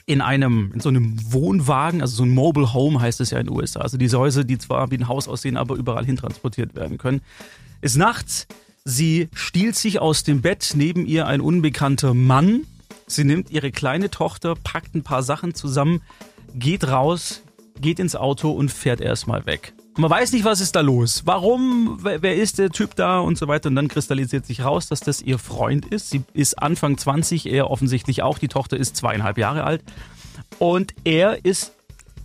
in 0.09 0.23
einem, 0.23 0.73
in 0.73 0.81
so 0.81 0.89
einem 0.89 1.17
Wohnwagen, 1.33 2.01
also 2.01 2.17
so 2.17 2.23
ein 2.23 2.31
Mobile 2.31 2.73
Home 2.73 2.99
heißt 2.99 3.21
es 3.21 3.31
ja 3.31 3.39
in 3.39 3.47
den 3.47 3.55
USA. 3.55 3.81
Also 3.81 3.99
diese 3.99 4.19
Häuser, 4.19 4.43
die 4.43 4.57
zwar 4.57 4.91
wie 4.91 4.97
ein 4.97 5.07
Haus 5.07 5.29
aussehen, 5.29 5.59
aber 5.59 5.75
überall 5.75 6.07
hintransportiert 6.07 6.75
werden 6.75 6.97
können. 6.97 7.21
Ist 7.83 7.99
nachts, 7.99 8.47
sie 8.87 9.29
stiehlt 9.35 9.77
sich 9.77 10.01
aus 10.01 10.23
dem 10.23 10.41
Bett, 10.41 10.73
neben 10.75 11.05
ihr 11.05 11.27
ein 11.27 11.43
unbekannter 11.43 12.15
Mann. 12.15 12.63
Sie 13.07 13.25
nimmt 13.25 13.51
ihre 13.51 13.71
kleine 13.71 14.09
Tochter, 14.09 14.55
packt 14.55 14.95
ein 14.95 15.03
paar 15.03 15.23
Sachen 15.23 15.55
zusammen, 15.55 16.01
geht 16.55 16.89
raus, 16.89 17.43
geht 17.79 17.99
ins 17.99 18.17
Auto 18.17 18.51
und 18.51 18.71
fährt 18.71 19.03
erstmal 19.03 19.45
weg. 19.45 19.75
Man 19.99 20.11
weiß 20.11 20.31
nicht, 20.31 20.45
was 20.45 20.61
ist 20.61 20.77
da 20.77 20.81
los. 20.81 21.23
Warum? 21.25 21.99
Wer, 22.03 22.37
ist 22.37 22.61
der 22.61 22.71
Typ 22.71 22.95
da 22.95 23.19
und 23.19 23.37
so 23.37 23.49
weiter? 23.49 23.69
Und 23.69 23.75
dann 23.75 23.89
kristallisiert 23.89 24.47
sich 24.47 24.65
raus, 24.65 24.87
dass 24.87 25.01
das 25.01 25.21
ihr 25.21 25.39
Freund 25.39 25.87
ist. 25.87 26.11
Sie 26.11 26.23
ist 26.35 26.63
Anfang 26.63 26.97
20, 26.97 27.47
er 27.47 27.69
offensichtlich 27.69 28.23
auch. 28.23 28.39
Die 28.39 28.47
Tochter 28.47 28.77
ist 28.77 28.95
zweieinhalb 28.95 29.39
Jahre 29.39 29.65
alt. 29.65 29.83
Und 30.61 30.95
er 31.03 31.45
ist 31.45 31.73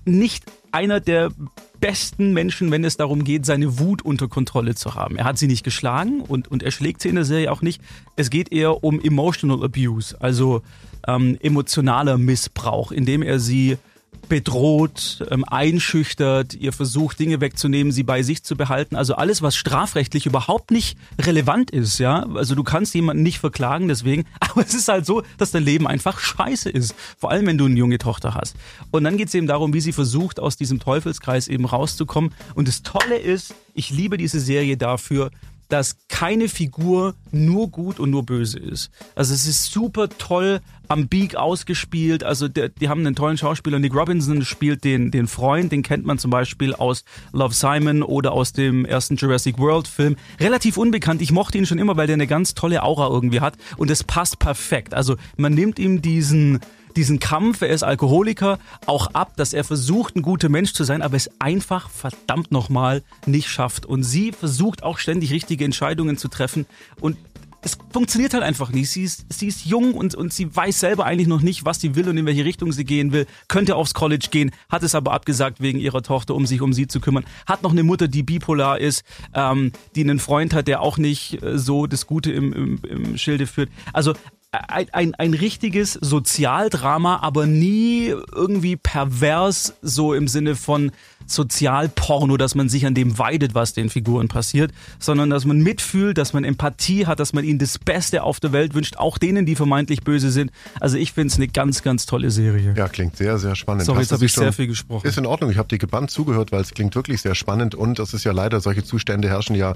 nicht 0.06 0.44
einer 0.72 1.00
der 1.00 1.31
besten 1.80 2.31
Menschen, 2.34 2.70
wenn 2.70 2.86
es 2.86 2.96
darum 2.96 3.24
geht, 3.24 3.44
seine 3.48 3.80
Wut 3.80 4.04
unter 4.04 4.28
Kontrolle 4.28 4.75
zu 4.75 4.94
haben. 4.94 5.18
Er 5.18 5.25
hat 5.25 5.40
sie 5.40 5.48
nicht 5.48 5.64
geschlagen 5.64 6.22
und, 6.22 6.52
und 6.52 6.62
er 6.62 6.70
schlägt 6.70 7.02
sie 7.02 7.10
in 7.10 7.16
der 7.16 7.25
Serie 7.25 7.52
auch 7.52 7.64
nicht. 7.64 7.81
Es 8.16 8.30
geht 8.30 8.52
eher 8.52 8.84
um 8.84 9.02
Emotional 9.02 9.64
Abuse, 9.64 10.16
also 10.20 10.62
ähm, 11.08 11.40
emotionaler 11.42 12.20
Missbrauch, 12.20 12.92
indem 12.92 13.24
er 13.24 13.40
sie 13.40 13.80
bedroht, 14.28 15.25
ähm, 15.30 15.44
einschüchtert, 15.46 16.54
ihr 16.54 16.74
versucht, 16.74 17.20
Dinge 17.20 17.42
wegzunehmen, 17.42 17.92
sie 17.92 18.04
bei 18.04 18.24
sich 18.24 18.44
zu 18.44 18.56
behalten. 18.56 18.96
Also 18.96 19.16
alles, 19.16 19.42
was 19.42 19.56
strafrechtlich 19.56 20.25
überhaupt 20.25 20.72
nicht 20.72 20.98
relevant 21.20 21.72
ist, 21.72 22.00
ja. 22.00 22.25
Also 22.34 22.56
du 22.56 22.64
kannst 22.64 22.94
jemanden 22.96 23.24
nicht 23.24 23.40
verklagen, 23.40 23.88
deswegen. 23.88 24.25
Aber 24.40 24.62
es 24.62 24.74
ist 24.74 24.88
halt 24.88 25.06
so, 25.06 25.24
dass 25.38 25.52
dein 25.52 25.64
Leben 25.64 25.88
einfach 25.88 26.20
scheiße 26.20 26.70
ist. 26.70 26.96
Vor 27.18 27.31
allem, 27.31 27.46
wenn 27.46 27.58
du 27.58 27.66
eine 27.66 27.75
junge 27.75 27.98
Tochter 27.98 28.34
hast. 28.34 28.56
Und 28.92 29.04
dann 29.04 29.18
geht 29.18 29.28
es 29.28 29.34
eben 29.34 29.48
darum, 29.48 29.74
wie 29.74 29.81
sie 29.81 29.94
versucht, 29.94 30.40
aus 30.40 30.58
diesem 30.58 30.80
Teufelskreis 30.80 31.48
eben 31.48 31.66
rauszukommen. 31.66 32.34
Und 32.56 32.68
das 32.68 32.84
Tolle 32.84 33.18
ist, 33.18 33.54
ich 33.74 33.90
liebe 33.90 34.18
diese 34.18 34.40
Serie 34.40 34.78
dafür, 34.78 35.31
dass 35.74 35.98
keine 36.08 36.50
Figur 36.50 37.16
nur 37.31 37.72
gut 37.72 38.00
und 38.00 38.12
nur 38.12 38.24
böse 38.24 38.60
ist. 38.60 38.92
Also 39.16 39.34
es 39.34 39.48
ist 39.48 39.72
super 39.72 40.08
toll 40.08 40.62
am 40.88 41.08
Beak 41.08 41.36
ausgespielt. 41.36 42.24
Also 42.24 42.48
der, 42.48 42.70
die 42.70 42.90
haben 42.90 43.00
einen 43.00 43.16
tollen 43.16 43.40
Schauspieler. 43.40 43.80
Nick 43.80 43.96
Robinson 43.96 44.46
spielt 44.46 44.84
den, 44.84 45.10
den 45.10 45.25
Freund, 45.25 45.72
den 45.72 45.81
kennt 45.81 46.06
man 46.06 46.20
zum 46.20 46.30
Beispiel 46.30 46.75
aus 46.75 47.04
Love 47.31 47.56
Simon 47.56 48.04
oder 48.04 48.34
aus 48.34 48.54
dem 48.54 48.86
ersten 48.86 49.16
Jurassic 49.16 49.58
World 49.58 49.88
Film. 49.88 50.16
Relativ 50.40 50.78
unbekannt. 50.78 51.24
Ich 51.24 51.31
mochte 51.31 51.58
ihn 51.58 51.66
schon 51.66 51.80
immer, 51.80 51.98
weil 51.98 52.06
der 52.06 52.14
eine 52.14 52.28
ganz 52.28 52.54
tolle 52.54 52.84
Aura 52.84 53.08
irgendwie 53.08 53.40
hat 53.40 53.56
und 53.75 53.90
es 53.90 54.04
passt 54.04 54.38
perfekt. 54.38 54.94
Also 54.94 55.16
man 55.38 55.56
nimmt 55.56 55.80
ihm 55.80 56.04
diesen 56.04 56.60
diesen 56.95 57.19
Kampf, 57.19 57.62
er 57.62 57.69
ist 57.69 57.84
Alkoholiker, 57.84 58.60
auch 58.86 59.07
ab, 59.13 59.34
dass 59.36 59.54
er 59.54 59.63
versucht, 59.63 60.16
ein 60.16 60.22
guter 60.22 60.50
Mensch 60.50 60.74
zu 60.74 60.84
sein, 60.84 61.01
aber 61.01 61.18
es 61.18 61.30
einfach 61.40 61.90
verdammt 61.90 62.51
nochmal 62.51 63.04
nicht 63.25 63.50
schafft. 63.50 63.86
Und 63.86 64.04
sie 64.04 64.31
versucht 64.31 64.84
auch 64.84 64.98
ständig 64.98 65.31
richtige 65.31 65.66
Entscheidungen 65.66 66.18
zu 66.18 66.28
treffen 66.28 66.66
und 67.00 67.18
es 67.63 67.78
funktioniert 67.92 68.34
halt 68.34 68.44
einfach 68.44 68.72
nicht. 68.72 68.90
Sie 68.90 69.04
ist, 69.04 69.25
sie 69.30 69.48
ist 69.48 69.66
jung 69.66 69.94
und, 69.94 70.16
und 70.16 70.34
sie 70.34 70.54
weiß 70.54 70.81
selber 70.81 71.06
eigentlich 71.06 71.28
noch 71.28 71.42
nicht, 71.42 71.66
was 71.66 71.80
sie 71.80 71.95
will 71.95 72.10
und 72.10 72.18
in 72.18 72.25
welche 72.25 72.45
Richtung 72.45 72.72
sie 72.72 72.84
gehen 72.84 73.13
will. 73.13 73.25
Könnte 73.48 73.75
aufs 73.75 73.94
College 73.94 74.28
gehen, 74.30 74.51
hat 74.69 74.84
es 74.84 74.96
aber 74.96 75.13
abgesagt 75.13 75.62
wegen 75.62 75.79
ihrer 75.79 76.03
Tochter, 76.03 76.36
um 76.36 76.46
sich 76.46 76.62
um 76.62 76.74
sie 76.74 76.88
zu 76.88 77.00
kümmern. 77.00 77.24
Hat 77.46 77.63
noch 77.63 77.72
eine 77.72 77.84
Mutter, 77.84 78.08
die 78.08 78.24
bipolar 78.24 78.79
ist, 78.79 79.03
ähm, 79.34 79.72
die 79.96 80.01
einen 80.01 80.20
Freund 80.20 80.53
hat, 80.53 80.68
der 80.68 80.82
auch 80.82 80.98
nicht 80.98 81.41
äh, 81.41 81.58
so 81.58 81.88
das 81.88 82.06
Gute 82.06 82.32
im, 82.32 82.51
im, 82.51 82.79
im 82.84 83.18
Schilde 83.18 83.48
führt. 83.48 83.70
Also 83.94 84.13
ein, 84.53 84.88
ein, 84.91 85.15
ein 85.15 85.33
richtiges 85.33 85.93
Sozialdrama, 85.93 87.17
aber 87.22 87.48
nie 87.48 88.13
irgendwie 88.33 88.75
pervers, 88.75 89.74
so 89.81 90.13
im 90.13 90.27
Sinne 90.27 90.55
von 90.55 90.91
Sozialporno, 91.25 92.38
dass 92.38 92.56
man 92.56 92.70
sich 92.70 92.86
an 92.86 92.94
dem 92.94 93.18
weidet, 93.18 93.56
was 93.56 93.74
den 93.74 93.89
Figuren 93.89 94.27
passiert, 94.27 94.72
sondern 95.00 95.30
dass 95.30 95.46
man 95.46 95.60
mitfühlt, 95.60 96.18
dass 96.18 96.34
man 96.34 96.44
Empathie 96.44 97.06
hat, 97.06 97.20
dass 97.20 97.34
man 97.34 97.44
ihnen 97.44 97.60
das 97.60 97.80
Beste 97.80 98.24
auf 98.24 98.39
der 98.39 98.51
Welt 98.51 98.74
wünscht, 98.74 98.98
auch 98.98 99.18
denen, 99.18 99.46
die 99.46 99.56
vermeintlich 99.56 100.03
böse 100.03 100.32
sind. 100.32 100.51
Also 100.80 100.98
ich 100.98 101.13
finde 101.13 101.27
es 101.27 101.36
eine 101.36 101.48
ganz, 101.48 101.82
ganz 101.82 102.06
tolle 102.06 102.32
Serie. 102.32 102.74
Ja, 102.77 102.88
klingt 102.88 103.18
sehr, 103.18 103.38
sehr 103.38 103.56
spannend. 103.56 103.86
Sorry, 103.86 104.00
Hast 104.00 104.12
jetzt 104.12 104.13
habe 104.13 104.25
ich 104.25 104.34
sehr 104.34 104.53
viel 104.53 104.68
gesprochen. 104.68 105.08
Ist 105.08 105.18
in 105.18 105.25
Ordnung, 105.25 105.50
ich 105.50 105.58
habe 105.58 105.68
dir 105.68 105.77
gebannt 105.77 106.12
zugehört, 106.12 106.51
weil 106.51 106.62
es 106.62 106.74
klingt 106.74 106.96
wirklich 106.96 107.22
sehr 107.22 107.36
spannend 107.36 107.75
und 107.75 108.00
es 108.00 108.13
ist 108.13 108.24
ja 108.24 108.32
leider, 108.32 108.62
solche 108.62 108.84
Zustände 108.84 109.30
herrschen 109.30 109.56
ja 109.56 109.75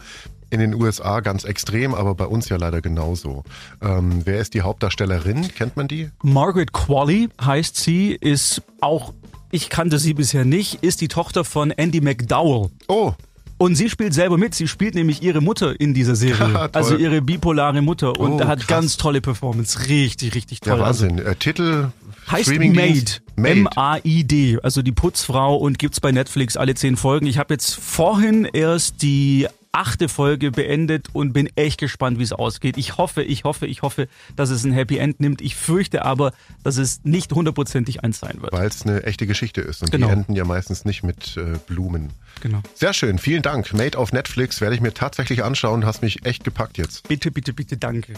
in 0.49 0.59
den 0.59 0.73
USA 0.73 1.19
ganz 1.19 1.43
extrem, 1.43 1.93
aber 1.93 2.15
bei 2.15 2.25
uns 2.25 2.49
ja 2.49 2.57
leider 2.57 2.81
genauso. 2.81 3.43
Ähm, 3.81 4.21
wer 4.25 4.39
ist 4.39 4.53
die 4.53 4.61
Hauptdarstellerin? 4.61 5.49
Kennt 5.55 5.75
man 5.75 5.87
die? 5.87 6.09
Margaret 6.23 6.71
Qualley 6.71 7.29
heißt 7.41 7.75
sie, 7.75 8.13
ist 8.13 8.61
auch, 8.81 9.13
ich 9.51 9.69
kannte 9.69 9.99
sie 9.99 10.13
bisher 10.13 10.45
nicht, 10.45 10.83
ist 10.83 11.01
die 11.01 11.07
Tochter 11.07 11.43
von 11.43 11.71
Andy 11.71 12.01
McDowell. 12.01 12.69
Oh, 12.87 13.13
Und 13.57 13.75
sie 13.75 13.89
spielt 13.89 14.13
selber 14.13 14.37
mit. 14.37 14.53
Sie 14.55 14.67
spielt 14.67 14.93
nämlich 14.95 15.23
ihre 15.23 15.41
Mutter 15.41 15.79
in 15.79 15.93
dieser 15.93 16.15
Serie. 16.23 16.69
Also 16.73 16.95
ihre 16.95 17.21
bipolare 17.21 17.81
Mutter. 17.81 18.19
Und 18.19 18.33
Oh, 18.33 18.45
hat 18.45 18.59
krass. 18.59 18.67
ganz 18.67 18.97
tolle 18.97 19.21
Performance. 19.21 19.87
Richtig, 19.89 20.35
richtig 20.35 20.59
toll. 20.61 20.81
Also 20.81 21.05
Wahnsinn. 21.07 21.25
Äh, 21.25 21.35
Titel? 21.35 21.89
heißt 22.29 22.45
Streamingdienst? 22.49 23.21
Maid. 23.37 23.55
Maid. 23.55 23.57
M-A-I-D. 23.75 24.59
Also 24.63 24.81
die 24.81 24.91
Putzfrau 24.91 25.55
und 25.55 25.79
gibt's 25.79 25.99
bei 26.01 26.11
Netflix 26.11 26.57
alle 26.57 26.75
zehn 26.75 26.97
Folgen. 26.97 27.25
Ich 27.25 27.37
habe 27.37 27.53
jetzt 27.53 27.75
vorhin 27.75 28.45
erst 28.45 29.01
die 29.01 29.47
achte 29.77 30.09
Folge 30.09 30.49
beendet 30.51 31.09
und 31.13 31.33
bin 31.33 31.47
echt 31.55 31.79
gespannt, 31.79 32.17
wie 32.17 32.23
es 32.23 32.33
ausgeht. 32.33 32.77
Ich 32.77 32.97
hoffe, 32.97 33.21
ich 33.21 33.43
hoffe, 33.43 33.67
ich 33.67 33.83
hoffe, 33.83 34.07
dass 34.35 34.49
es 34.49 34.63
ein 34.63 34.71
Happy 34.71 34.97
End 34.97 35.19
nimmt. 35.19 35.39
Ich 35.39 35.55
fürchte 35.55 36.03
aber, 36.03 36.33
dass 36.63 36.77
es 36.77 37.01
nicht 37.03 37.31
hundertprozentig 37.31 38.03
eins 38.03 38.19
sein 38.19 38.41
wird. 38.41 38.51
Weil 38.53 38.67
es 38.67 38.81
eine 38.81 39.03
echte 39.03 39.27
Geschichte 39.27 39.61
ist 39.61 39.83
und 39.83 39.91
Genau. 39.91 40.07
die 40.07 40.13
enden 40.13 40.35
ja 40.35 40.45
meistens 40.45 40.83
nicht 40.83 41.03
mit 41.03 41.37
äh, 41.37 41.59
Blumen. 41.67 42.09
Genau. 42.41 42.61
Sehr 42.73 42.93
schön, 42.93 43.19
vielen 43.19 43.43
Dank. 43.43 43.71
Made 43.73 43.97
auf 43.99 44.11
Netflix 44.11 44.61
werde 44.61 44.73
ich 44.75 44.81
mir 44.81 44.93
tatsächlich 44.95 45.43
anschauen, 45.43 45.85
hast 45.85 46.01
mich 46.01 46.25
echt 46.25 46.43
gepackt 46.43 46.77
jetzt. 46.79 47.07
Bitte, 47.07 47.29
bitte, 47.29 47.53
bitte, 47.53 47.77
danke. 47.77 48.13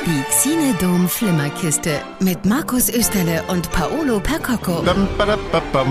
Donau 0.00 0.06
3 0.06 0.06
FM. 0.06 0.06
Die 0.06 0.22
Xinedom 0.30 1.08
Flimmerkiste 1.08 2.00
mit 2.20 2.44
Markus 2.44 2.88
Österle 2.88 3.42
und 3.48 3.70
Paolo 3.72 4.20
Percocco. 4.20 4.82
Bam. 4.82 5.88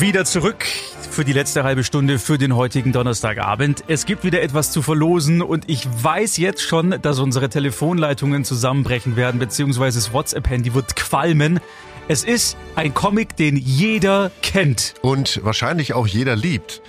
Wieder 0.00 0.24
zurück 0.24 0.66
für 1.10 1.24
die 1.24 1.32
letzte 1.32 1.64
halbe 1.64 1.84
Stunde 1.84 2.18
für 2.18 2.38
den 2.38 2.54
heutigen 2.56 2.92
Donnerstagabend. 2.92 3.84
Es 3.88 4.04
gibt 4.06 4.24
wieder 4.24 4.42
etwas 4.42 4.70
zu 4.70 4.82
verlosen 4.82 5.42
und 5.42 5.68
ich 5.68 5.86
weiß 6.02 6.36
jetzt 6.36 6.62
schon, 6.62 6.96
dass 7.02 7.18
unsere 7.18 7.48
Telefonleitungen 7.48 8.44
zusammenbrechen 8.44 9.16
werden, 9.16 9.38
beziehungsweise 9.38 9.98
das 9.98 10.12
WhatsApp-Handy 10.12 10.74
wird 10.74 10.96
qualmen. 10.96 11.60
Es 12.08 12.22
ist 12.22 12.56
ein 12.76 12.94
Comic, 12.94 13.36
den 13.36 13.56
jeder 13.56 14.30
kennt. 14.42 14.94
Und 15.02 15.40
wahrscheinlich 15.42 15.92
auch 15.94 16.06
jeder 16.06 16.36
liebt. 16.36 16.82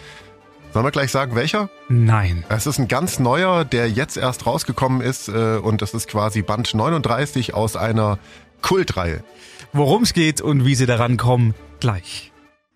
Sollen 0.77 0.85
wir 0.85 0.91
gleich 0.91 1.09
sagen, 1.11 1.33
welcher? 1.33 1.71
Nein. 1.89 2.43
Es 2.49 2.67
ist 2.67 2.77
ein 2.77 2.87
ganz 2.87 3.17
neuer, 3.17 3.65
der 3.65 3.89
jetzt 3.89 4.15
erst 4.15 4.45
rausgekommen 4.45 5.01
ist 5.01 5.27
äh, 5.27 5.57
und 5.57 5.81
das 5.81 5.95
ist 5.95 6.07
quasi 6.07 6.43
Band 6.43 6.71
39 6.75 7.55
aus 7.55 7.75
einer 7.75 8.19
Kultreihe. 8.61 9.23
Worum 9.73 10.03
es 10.03 10.13
geht 10.13 10.39
und 10.39 10.65
wie 10.65 10.75
sie 10.75 10.85
daran 10.85 11.17
kommen, 11.17 11.55
gleich. 11.79 12.31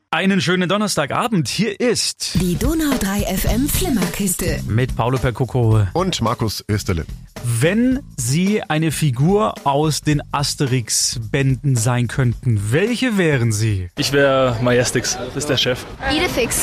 Einen 0.09 0.41
schönen 0.41 0.67
Donnerstagabend. 0.67 1.47
Hier 1.47 1.79
ist 1.79 2.41
Die 2.41 2.55
Donau 2.55 2.89
3 2.99 3.37
FM 3.37 3.69
Flimmerkiste. 3.69 4.61
mit 4.67 4.95
Paolo 4.95 5.19
Percoco. 5.19 5.85
Und 5.93 6.21
Markus 6.21 6.65
Österle. 6.67 7.05
Wenn 7.43 7.99
Sie 8.17 8.61
eine 8.67 8.91
Figur 8.91 9.55
aus 9.63 10.01
den 10.01 10.21
Asterix-Bänden 10.31 11.75
sein 11.75 12.07
könnten, 12.07 12.71
welche 12.71 13.17
wären 13.17 13.51
Sie? 13.51 13.89
Ich 13.97 14.11
wäre 14.13 14.57
Majestix, 14.61 15.17
das 15.17 15.35
ist 15.37 15.49
der 15.49 15.57
Chef. 15.57 15.83
Idefix, 16.15 16.61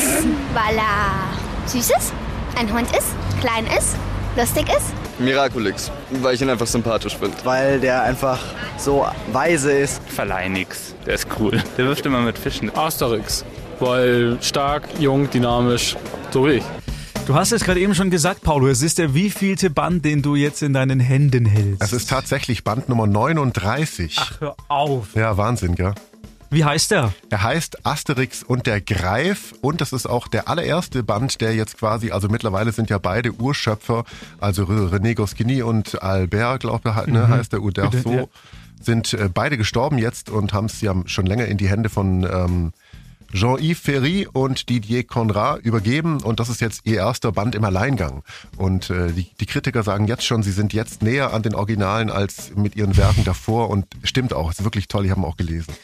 weil 0.55 0.77
er 0.77 1.67
süß 1.67 1.91
ist, 1.91 2.13
ein 2.57 2.73
Hund 2.73 2.89
ist, 2.97 3.09
klein 3.41 3.67
ist, 3.77 3.97
lustig 4.37 4.69
ist. 4.69 4.93
Miraculix, 5.19 5.91
weil 6.23 6.37
ich 6.37 6.43
ihn 6.43 6.51
einfach 6.51 6.67
sympathisch 6.69 7.17
finde. 7.17 7.37
weil 7.43 7.81
der 7.81 8.05
einfach 8.05 8.39
so 8.77 9.05
weise 9.33 9.73
ist. 9.73 10.01
Verleih 10.09 10.49
nix, 10.49 10.95
der 11.07 11.15
ist 11.15 11.27
cool. 11.41 11.61
Der 11.77 11.87
wirft 11.87 12.07
immer 12.07 12.21
mit 12.21 12.39
Fischen. 12.39 12.71
Asterix, 12.77 13.45
weil 13.81 14.39
stark, 14.41 14.85
jung, 15.01 15.29
dynamisch, 15.29 15.97
so 16.31 16.47
wie 16.47 16.53
ich. 16.53 16.65
Du 17.29 17.35
hast 17.35 17.53
es 17.53 17.63
gerade 17.63 17.79
eben 17.79 17.95
schon 17.95 18.09
gesagt, 18.09 18.41
Paulo. 18.41 18.69
Es 18.69 18.81
ist 18.81 18.97
der 18.97 19.13
wievielte 19.13 19.69
Band, 19.69 20.03
den 20.03 20.23
du 20.23 20.35
jetzt 20.35 20.63
in 20.63 20.73
deinen 20.73 20.99
Händen 20.99 21.45
hältst. 21.45 21.83
Es 21.83 21.93
ist 21.93 22.09
tatsächlich 22.09 22.65
Band 22.65 22.89
Nummer 22.89 23.07
39. 23.07 24.17
Ach, 24.19 24.41
hör 24.41 24.57
auf. 24.69 25.15
Ja, 25.15 25.37
Wahnsinn, 25.37 25.75
gell? 25.75 25.93
Wie 26.49 26.65
heißt 26.65 26.91
der? 26.91 27.13
Er 27.29 27.43
heißt 27.43 27.85
Asterix 27.85 28.43
und 28.43 28.67
der 28.67 28.81
Greif 28.81 29.53
und 29.61 29.83
das 29.83 29.93
ist 29.93 30.07
auch 30.07 30.27
der 30.27 30.49
allererste 30.49 31.03
Band, 31.03 31.43
der 31.43 31.55
jetzt 31.55 31.77
quasi, 31.77 32.13
also 32.13 32.31
mittlerweile 32.31 32.73
sind 32.73 32.89
ja 32.89 32.97
beide 32.97 33.35
Urschöpfer, 33.35 34.05
also 34.41 34.65
René 34.65 35.15
Goscinny 35.15 35.61
und 35.61 36.03
Albert, 36.03 36.61
glaube 36.61 36.95
ich, 37.07 37.13
ne, 37.13 37.29
heißt 37.29 37.53
der 37.53 37.61
Uderso, 37.63 38.11
ja. 38.11 38.25
sind 38.81 39.13
äh, 39.13 39.29
beide 39.29 39.59
gestorben 39.59 39.99
jetzt 39.99 40.31
und 40.31 40.55
haben 40.55 40.65
es 40.65 40.81
ja 40.81 40.95
schon 41.05 41.27
länger 41.27 41.45
in 41.45 41.59
die 41.59 41.69
Hände 41.69 41.91
von 41.91 42.25
ähm, 42.25 42.73
Jean-Yves 43.33 43.79
Ferry 43.79 44.27
und 44.33 44.69
Didier 44.69 45.05
Conrad 45.05 45.61
übergeben 45.61 46.23
und 46.23 46.41
das 46.41 46.49
ist 46.49 46.61
jetzt 46.61 46.81
ihr 46.85 46.97
erster 46.97 47.33
Band 47.33 47.55
im 47.55 47.65
Alleingang. 47.65 48.23
Und 48.57 48.91
äh, 48.91 49.13
die, 49.13 49.31
die 49.39 49.47
Kritiker 49.47 49.83
sagen 49.83 50.07
jetzt 50.07 50.25
schon, 50.25 50.43
sie 50.43 50.53
sind 50.53 50.73
jetzt 50.73 51.03
näher 51.03 51.35
an 51.35 51.43
den 51.43 51.55
Originalen 51.55 52.11
als 52.11 52.55
mit 52.55 52.77
ihren 52.77 52.97
Werken 52.97 53.25
davor 53.25 53.71
und 53.71 53.87
stimmt 54.03 54.33
auch, 54.33 54.51
ist 54.51 54.65
wirklich 54.65 54.89
toll, 54.89 55.05
ich 55.05 55.11
habe 55.11 55.27
auch 55.27 55.37
gelesen. 55.37 55.75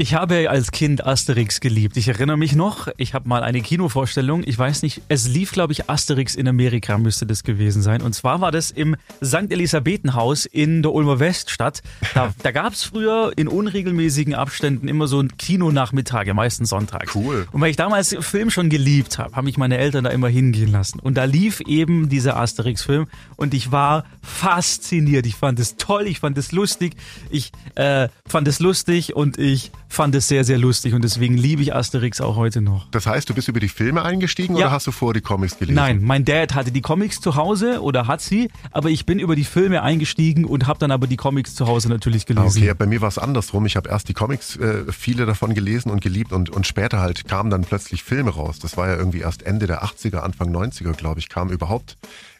Ich 0.00 0.14
habe 0.14 0.48
als 0.48 0.70
Kind 0.70 1.04
Asterix 1.04 1.58
geliebt. 1.58 1.96
Ich 1.96 2.06
erinnere 2.06 2.36
mich 2.36 2.54
noch, 2.54 2.86
ich 2.98 3.14
habe 3.14 3.28
mal 3.28 3.42
eine 3.42 3.60
Kinovorstellung, 3.60 4.44
ich 4.46 4.56
weiß 4.56 4.82
nicht, 4.82 5.02
es 5.08 5.26
lief, 5.26 5.50
glaube 5.50 5.72
ich, 5.72 5.90
Asterix 5.90 6.36
in 6.36 6.46
Amerika 6.46 6.98
müsste 6.98 7.26
das 7.26 7.42
gewesen 7.42 7.82
sein. 7.82 8.00
Und 8.00 8.12
zwar 8.14 8.40
war 8.40 8.52
das 8.52 8.70
im 8.70 8.94
St. 9.24 9.50
Elisabethenhaus 9.50 10.46
in 10.46 10.82
der 10.82 10.92
Ulmer 10.92 11.18
Weststadt. 11.18 11.82
Da, 12.14 12.32
da 12.44 12.52
gab 12.52 12.74
es 12.74 12.84
früher 12.84 13.32
in 13.34 13.48
unregelmäßigen 13.48 14.36
Abständen 14.36 14.86
immer 14.86 15.08
so 15.08 15.18
ein 15.18 15.36
Kinonachmittage, 15.36 16.32
meistens 16.32 16.68
sonntags. 16.68 17.16
Cool. 17.16 17.48
Und 17.50 17.60
weil 17.60 17.70
ich 17.70 17.76
damals 17.76 18.14
Film 18.20 18.50
schon 18.50 18.68
geliebt 18.68 19.18
habe, 19.18 19.34
haben 19.34 19.46
mich 19.46 19.58
meine 19.58 19.78
Eltern 19.78 20.04
da 20.04 20.10
immer 20.10 20.28
hingehen 20.28 20.70
lassen. 20.70 21.00
Und 21.00 21.16
da 21.16 21.24
lief 21.24 21.60
eben 21.62 22.08
dieser 22.08 22.36
Asterix-Film 22.36 23.08
und 23.34 23.52
ich 23.52 23.72
war 23.72 24.04
fasziniert. 24.22 25.26
Ich 25.26 25.34
fand 25.34 25.58
es 25.58 25.76
toll, 25.76 26.06
ich 26.06 26.20
fand 26.20 26.38
es 26.38 26.52
lustig, 26.52 26.94
ich 27.30 27.50
äh, 27.74 28.06
fand 28.28 28.46
es 28.46 28.60
lustig 28.60 29.16
und 29.16 29.38
ich 29.38 29.72
fand 29.88 30.14
es 30.14 30.28
sehr, 30.28 30.44
sehr 30.44 30.58
lustig 30.58 30.94
und 30.94 31.02
deswegen 31.02 31.36
liebe 31.36 31.62
ich 31.62 31.74
Asterix 31.74 32.20
auch 32.20 32.36
heute 32.36 32.60
noch. 32.60 32.88
Das 32.90 33.06
heißt, 33.06 33.28
du 33.28 33.34
bist 33.34 33.48
über 33.48 33.60
die 33.60 33.68
Filme 33.68 34.02
eingestiegen 34.02 34.54
Ja. 34.56 34.66
oder 34.66 34.70
hast 34.72 34.86
du 34.86 34.92
vor 34.92 35.14
die 35.14 35.20
Comics 35.20 35.58
gelesen? 35.58 35.74
Nein, 35.76 36.02
mein 36.02 36.24
Dad 36.24 36.54
hatte 36.54 36.70
die 36.70 36.82
Comics 36.82 37.20
zu 37.20 37.34
Hause 37.36 37.80
oder 37.82 38.06
hat 38.06 38.20
sie, 38.20 38.50
aber 38.70 38.90
ich 38.90 39.06
bin 39.06 39.18
über 39.18 39.34
die 39.34 39.44
Filme 39.44 39.82
eingestiegen 39.82 40.44
und 40.44 40.66
habe 40.66 40.78
dann 40.78 40.90
aber 40.90 41.06
die 41.06 41.16
Comics 41.16 41.54
zu 41.54 41.66
Hause 41.66 41.88
natürlich 41.88 42.22
Ah, 42.24 42.34
gelesen. 42.34 42.62
Okay, 42.62 42.74
bei 42.78 42.86
mir 42.86 43.00
war 43.00 43.08
es 43.08 43.18
andersrum. 43.18 43.66
Ich 43.66 43.76
habe 43.76 43.88
erst 43.88 44.08
die 44.08 44.14
Comics, 44.14 44.56
äh, 44.56 44.84
viele 44.92 45.26
davon 45.26 45.54
gelesen 45.54 45.90
und 45.90 46.00
geliebt 46.00 46.32
und, 46.32 46.50
und 46.50 46.66
später 46.66 47.00
halt 47.00 47.26
kamen 47.26 47.50
dann 47.50 47.62
plötzlich 47.62 48.02
Filme 48.04 48.30
raus. 48.30 48.58
Das 48.58 48.76
war 48.76 48.88
ja 48.88 48.96
irgendwie 48.96 49.20
erst 49.20 49.42
Ende 49.42 49.66
der 49.66 49.82
80er, 49.84 50.18
Anfang 50.18 50.54
90er, 50.54 50.92
glaube 50.92 51.20
ich, 51.20 51.28
kamen 51.28 51.50
überhaupt 51.50 51.96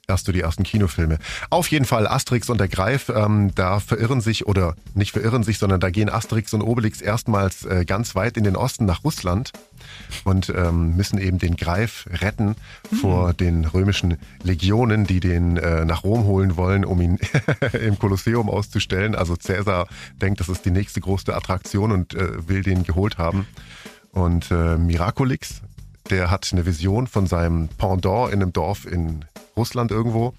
erst 0.09 0.25
so 0.25 0.33
die 0.33 0.41
ersten 0.41 0.63
Kinofilme. 0.63 1.19
Auf 1.51 1.69
jeden 1.71 1.85
Fall 1.85 2.09
Asterix 2.09 2.49
und 2.49 2.59
der 2.59 2.69
Greif, 2.69 3.11
ähm, 3.11 3.55
da 3.55 3.79
verirren 3.79 4.23
sich 4.23 4.47
oder 4.47 4.75
nicht 4.95 5.13
verirren 5.13 5.43
sich, 5.43 5.59
sondern 5.59 5.81
da 5.81 5.91
gehen 5.91 6.09
Asterix 6.09 6.55
und 6.55 6.63
Obelix 6.63 7.03
erstmals 7.03 7.67
äh, 7.67 7.85
ganz 7.85 8.15
weit 8.15 8.39
in 8.39 8.45
den 8.45 8.57
Osten 8.57 8.87
nach 8.87 9.05
Russland 9.05 9.53
und 10.25 10.49
ähm, 10.49 10.97
müssen 10.97 11.19
eben 11.19 11.39
den 11.39 11.57
Greif 11.57 12.09
retten 12.11 12.57
vor 13.03 13.35
den 13.35 13.67
römischen 13.67 14.17
Legionen, 14.43 15.07
die 15.07 15.21
den 15.21 15.59
äh, 15.59 15.85
nach 15.85 16.05
Rom 16.05 16.25
holen 16.25 16.57
wollen, 16.57 16.87
um 16.87 17.03
ihn 17.03 17.19
im 17.79 17.99
Kolosseum 17.99 18.49
auszustellen. 18.49 19.15
Also 19.15 19.37
Cäsar 19.37 19.89
denkt, 20.23 20.41
das 20.41 20.49
ist 20.49 20.65
die 20.65 20.71
nächste 20.71 21.03
große 21.03 21.37
Attraktion 21.37 21.93
und 21.93 22.15
äh, 22.15 22.49
will 22.49 22.63
den 22.63 22.83
geholt 22.83 23.19
haben. 23.19 23.47
Und 24.13 24.51
äh, 24.51 24.79
Miraculix, 24.79 25.61
der 26.11 26.31
hat 26.31 26.49
eine 26.53 26.67
Vision 26.67 27.07
von 27.07 27.27
seinem 27.27 27.69
Pendant 27.69 28.33
in 28.33 28.43
einem 28.43 28.53
Dorf 28.53 28.87
in 28.87 29.25
Russland 29.57 29.91
irgendwo, 29.91 30.35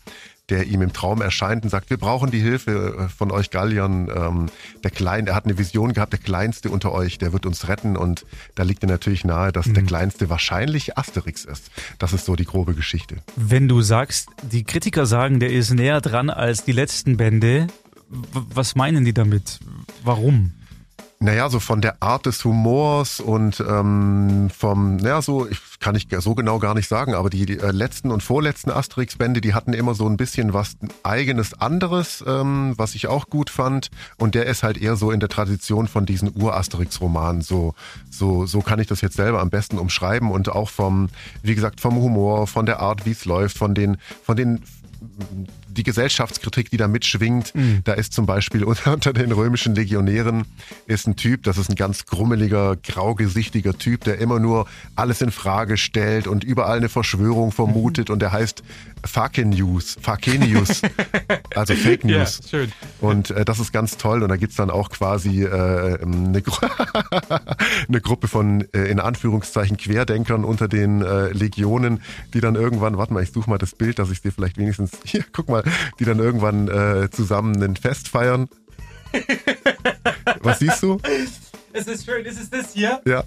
der 0.50 0.66
ihm 0.66 0.82
im 0.82 0.94
Traum 0.94 1.22
erscheint 1.22 1.64
und 1.64 1.70
sagt, 1.70 1.90
wir 1.90 1.98
brauchen 1.98 2.32
die 2.32 2.40
Hilfe 2.40 2.96
äh, 2.98 3.10
von 3.10 3.32
euch 3.32 3.52
Galliern. 3.52 4.10
Ähm, 4.14 4.46
der 4.84 4.92
Klein, 4.92 5.28
er 5.28 5.36
hat 5.36 5.46
eine 5.46 5.58
Vision 5.58 5.94
gehabt, 5.94 6.14
der 6.14 6.20
Kleinste 6.20 6.70
unter 6.70 6.92
euch, 6.92 7.18
der 7.18 7.34
wird 7.34 7.46
uns 7.46 7.68
retten. 7.68 7.96
Und 7.96 8.26
da 8.56 8.64
liegt 8.64 8.84
dir 8.84 8.88
natürlich 8.88 9.24
nahe, 9.26 9.52
dass 9.52 9.72
der 9.72 9.84
Kleinste 9.84 10.30
wahrscheinlich 10.30 10.98
Asterix 10.98 11.46
ist. 11.46 11.70
Das 12.00 12.14
ist 12.14 12.26
so 12.26 12.36
die 12.36 12.46
grobe 12.46 12.74
Geschichte. 12.74 13.18
Wenn 13.36 13.68
du 13.68 13.82
sagst, 13.82 14.30
die 14.42 14.64
Kritiker 14.64 15.06
sagen, 15.06 15.40
der 15.40 15.52
ist 15.52 15.72
näher 15.72 16.02
dran 16.02 16.30
als 16.30 16.64
die 16.64 16.72
letzten 16.72 17.18
Bände, 17.18 17.68
was 18.10 18.76
meinen 18.76 19.06
die 19.06 19.14
damit? 19.14 19.60
Warum? 20.04 20.54
Naja, 21.22 21.50
so 21.50 21.60
von 21.60 21.82
der 21.82 22.02
Art 22.02 22.26
des 22.26 22.46
Humors 22.46 23.20
und 23.20 23.60
ähm, 23.60 24.50
vom, 24.58 24.96
naja, 24.96 25.22
so, 25.22 25.46
ich, 25.50 25.60
kann 25.82 25.94
ich 25.96 26.08
so 26.20 26.34
genau 26.34 26.60
gar 26.60 26.76
nicht 26.76 26.88
sagen, 26.88 27.14
aber 27.14 27.30
die, 27.30 27.46
die 27.46 27.60
äh, 27.60 27.72
letzten 27.72 28.12
und 28.12 28.24
vorletzten 28.24 28.72
Asterix-Bände, 28.72 29.42
die 29.42 29.54
hatten 29.54 29.74
immer 29.74 29.96
so 29.96 30.08
ein 30.08 30.16
bisschen 30.16 30.54
was 30.54 30.78
eigenes 31.04 31.54
anderes, 31.54 32.24
ähm, 32.26 32.74
was 32.78 32.96
ich 32.96 33.08
auch 33.08 33.30
gut 33.30 33.50
fand. 33.50 33.90
Und 34.18 34.34
der 34.34 34.46
ist 34.46 34.64
halt 34.64 34.78
eher 34.78 34.96
so 34.96 35.12
in 35.12 35.20
der 35.20 35.28
Tradition 35.28 35.90
von 35.90 36.06
diesen 36.06 36.32
Ur-Asterix-Romanen. 36.42 37.42
So, 37.42 37.74
so, 38.10 38.46
so 38.46 38.62
kann 38.62 38.80
ich 38.80 38.88
das 38.88 39.02
jetzt 39.02 39.18
selber 39.18 39.42
am 39.42 39.50
besten 39.50 39.78
umschreiben 39.78 40.32
und 40.32 40.48
auch 40.48 40.70
vom, 40.70 41.10
wie 41.44 41.56
gesagt, 41.56 41.82
vom 41.82 41.98
Humor, 41.98 42.48
von 42.48 42.66
der 42.66 42.80
Art, 42.80 43.06
wie 43.06 43.12
es 43.12 43.26
läuft, 43.26 43.58
von 43.58 43.76
den, 43.76 43.98
von 44.24 44.38
den 44.38 44.62
die 45.80 45.84
Gesellschaftskritik, 45.84 46.70
die 46.70 46.78
da 46.78 46.90
mitschwingt, 46.90 47.54
da 47.86 47.94
ist 47.94 48.12
zum 48.12 48.26
Beispiel 48.26 48.66
unter, 48.66 48.94
unter 49.00 49.14
den 49.14 49.32
römischen 49.32 49.76
Legionären 49.76 50.46
ist 50.88 51.08
ein 51.08 51.16
Typ, 51.16 51.44
das 51.44 51.58
ist 51.58 51.70
ein 51.70 51.76
ganz 51.76 52.06
grummeliger, 52.06 52.76
graugesichtiger 52.76 53.78
Typ, 53.78 54.04
der 54.04 54.20
immer 54.20 54.40
nur 54.40 54.68
alles 54.96 55.22
in 55.22 55.32
Frage 55.32 55.78
stellt 55.78 56.28
und 56.28 56.44
überall 56.44 56.78
eine 56.78 56.90
Verschwörung 56.90 57.54
vermutet 57.54 58.10
und 58.10 58.20
der 58.20 58.34
heißt 58.34 58.62
Fakenius, 59.06 59.98
Fakenius, 60.02 60.82
also 61.56 61.74
Fake 61.76 62.04
News. 62.04 62.42
schön. 62.50 62.72
Und 63.02 63.32
äh, 63.32 63.46
das 63.46 63.60
ist 63.60 63.72
ganz 63.72 63.98
toll. 63.98 64.24
Und 64.24 64.30
da 64.30 64.36
gibt's 64.36 64.56
dann 64.56 64.70
auch 64.70 64.90
quasi 64.90 65.44
äh, 65.44 66.02
eine, 66.02 66.42
Gru 66.42 66.56
eine 67.88 68.02
Gruppe 68.02 68.28
von 68.28 68.68
äh, 68.74 68.86
in 68.86 69.00
Anführungszeichen 69.00 69.78
Querdenkern 69.78 70.44
unter 70.44 70.68
den 70.68 71.02
äh, 71.02 71.30
Legionen, 71.30 72.02
die 72.34 72.42
dann 72.42 72.56
irgendwann, 72.56 72.98
warte 72.98 73.14
mal, 73.14 73.24
ich 73.24 73.32
suche 73.32 73.50
mal 73.50 73.58
das 73.58 73.76
Bild, 73.76 74.00
dass 74.00 74.12
ich 74.12 74.22
dir 74.22 74.32
vielleicht 74.32 74.58
wenigstens, 74.58 74.92
hier, 75.04 75.24
guck 75.32 75.50
mal, 75.50 75.64
die 76.00 76.06
dann 76.06 76.20
irgendwann 76.20 76.68
äh, 76.68 77.10
zusammen 77.10 77.62
ein 77.62 77.76
Fest 77.76 78.10
feiern. 78.10 78.48
Was 80.42 80.60
siehst 80.60 80.84
du? 80.84 81.00
Es 81.74 81.88
ist 81.88 82.06
schön, 82.06 82.26
ist 82.26 82.40
es 82.40 82.50
das 82.50 82.74
hier? 82.74 83.02
Ja. 83.06 83.24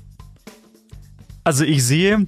Also 1.44 1.64
ich 1.64 1.84
sehe 1.84 2.26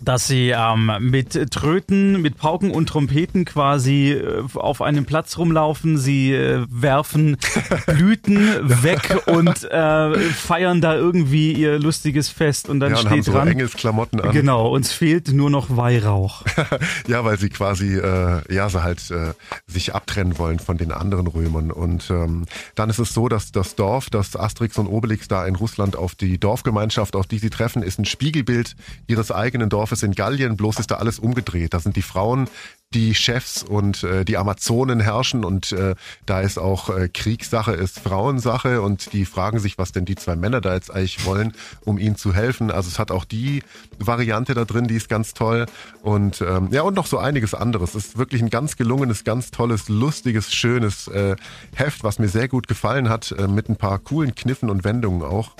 dass 0.00 0.26
sie 0.26 0.50
ähm, 0.50 0.92
mit 1.00 1.50
Tröten, 1.50 2.20
mit 2.22 2.38
Pauken 2.38 2.70
und 2.70 2.88
Trompeten 2.88 3.44
quasi 3.44 4.12
äh, 4.12 4.44
auf 4.54 4.80
einem 4.82 5.04
Platz 5.04 5.38
rumlaufen. 5.38 5.98
Sie 5.98 6.32
äh, 6.32 6.64
werfen 6.70 7.36
Blüten 7.86 8.38
weg 8.82 9.22
und 9.26 9.64
äh, 9.64 10.18
feiern 10.18 10.80
da 10.80 10.94
irgendwie 10.94 11.52
ihr 11.52 11.78
lustiges 11.78 12.28
Fest. 12.28 12.68
Und 12.68 12.80
dann 12.80 12.92
ja, 12.92 12.96
und 12.96 13.00
steht 13.00 13.12
haben 13.12 13.22
so 13.22 13.32
dran. 13.32 13.48
Engelsklamotten 13.48 14.20
an. 14.20 14.32
Genau, 14.32 14.68
uns 14.68 14.92
fehlt 14.92 15.28
nur 15.32 15.50
noch 15.50 15.76
Weihrauch. 15.76 16.44
ja, 17.06 17.24
weil 17.24 17.38
sie 17.38 17.48
quasi, 17.48 17.96
äh, 17.96 18.54
ja, 18.54 18.68
sie 18.68 18.82
halt 18.82 19.10
äh, 19.10 19.34
sich 19.66 19.94
abtrennen 19.94 20.38
wollen 20.38 20.58
von 20.58 20.78
den 20.78 20.92
anderen 20.92 21.26
Römern. 21.26 21.70
Und 21.70 22.10
ähm, 22.10 22.46
dann 22.74 22.90
ist 22.90 22.98
es 22.98 23.12
so, 23.12 23.28
dass 23.28 23.52
das 23.52 23.74
Dorf, 23.74 24.10
das 24.10 24.36
Asterix 24.36 24.78
und 24.78 24.86
Obelix 24.86 25.28
da 25.28 25.46
in 25.46 25.56
Russland 25.56 25.96
auf 25.96 26.14
die 26.14 26.38
Dorfgemeinschaft, 26.38 27.16
auf 27.16 27.26
die 27.26 27.38
sie 27.38 27.50
treffen, 27.50 27.82
ist 27.82 27.98
ein 27.98 28.04
Spiegelbild 28.04 28.76
ihres 29.06 29.32
eigenen 29.32 29.68
Dorfes 29.68 29.87
in 30.02 30.14
Gallien. 30.14 30.56
Bloß 30.56 30.78
ist 30.78 30.90
da 30.90 30.96
alles 30.96 31.18
umgedreht. 31.18 31.74
Da 31.74 31.80
sind 31.80 31.96
die 31.96 32.02
Frauen 32.02 32.48
die 32.94 33.14
Chefs 33.14 33.62
und 33.62 34.02
äh, 34.02 34.24
die 34.24 34.38
Amazonen 34.38 34.98
herrschen 34.98 35.44
und 35.44 35.72
äh, 35.72 35.94
da 36.24 36.40
ist 36.40 36.58
auch 36.58 36.88
äh, 36.88 37.08
Kriegssache, 37.08 37.72
ist 37.72 38.00
Frauensache 38.00 38.80
und 38.80 39.12
die 39.12 39.26
fragen 39.26 39.58
sich, 39.58 39.76
was 39.76 39.92
denn 39.92 40.06
die 40.06 40.14
zwei 40.14 40.36
Männer 40.36 40.62
da 40.62 40.72
jetzt 40.72 40.90
eigentlich 40.90 41.26
wollen, 41.26 41.52
um 41.84 41.98
ihnen 41.98 42.16
zu 42.16 42.32
helfen. 42.32 42.70
Also 42.70 42.88
es 42.88 42.98
hat 42.98 43.10
auch 43.10 43.26
die 43.26 43.62
Variante 43.98 44.54
da 44.54 44.64
drin, 44.64 44.88
die 44.88 44.96
ist 44.96 45.10
ganz 45.10 45.34
toll 45.34 45.66
und 46.02 46.40
ähm, 46.40 46.68
ja 46.70 46.80
und 46.80 46.94
noch 46.94 47.06
so 47.06 47.18
einiges 47.18 47.52
anderes. 47.52 47.94
Es 47.94 48.06
ist 48.06 48.18
wirklich 48.18 48.40
ein 48.40 48.50
ganz 48.50 48.76
gelungenes, 48.76 49.22
ganz 49.22 49.50
tolles, 49.50 49.90
lustiges, 49.90 50.54
schönes 50.54 51.08
äh, 51.08 51.36
Heft, 51.74 52.04
was 52.04 52.18
mir 52.18 52.28
sehr 52.28 52.48
gut 52.48 52.68
gefallen 52.68 53.10
hat, 53.10 53.32
äh, 53.32 53.48
mit 53.48 53.68
ein 53.68 53.76
paar 53.76 53.98
coolen 53.98 54.34
Kniffen 54.34 54.70
und 54.70 54.84
Wendungen 54.84 55.22
auch. 55.22 55.52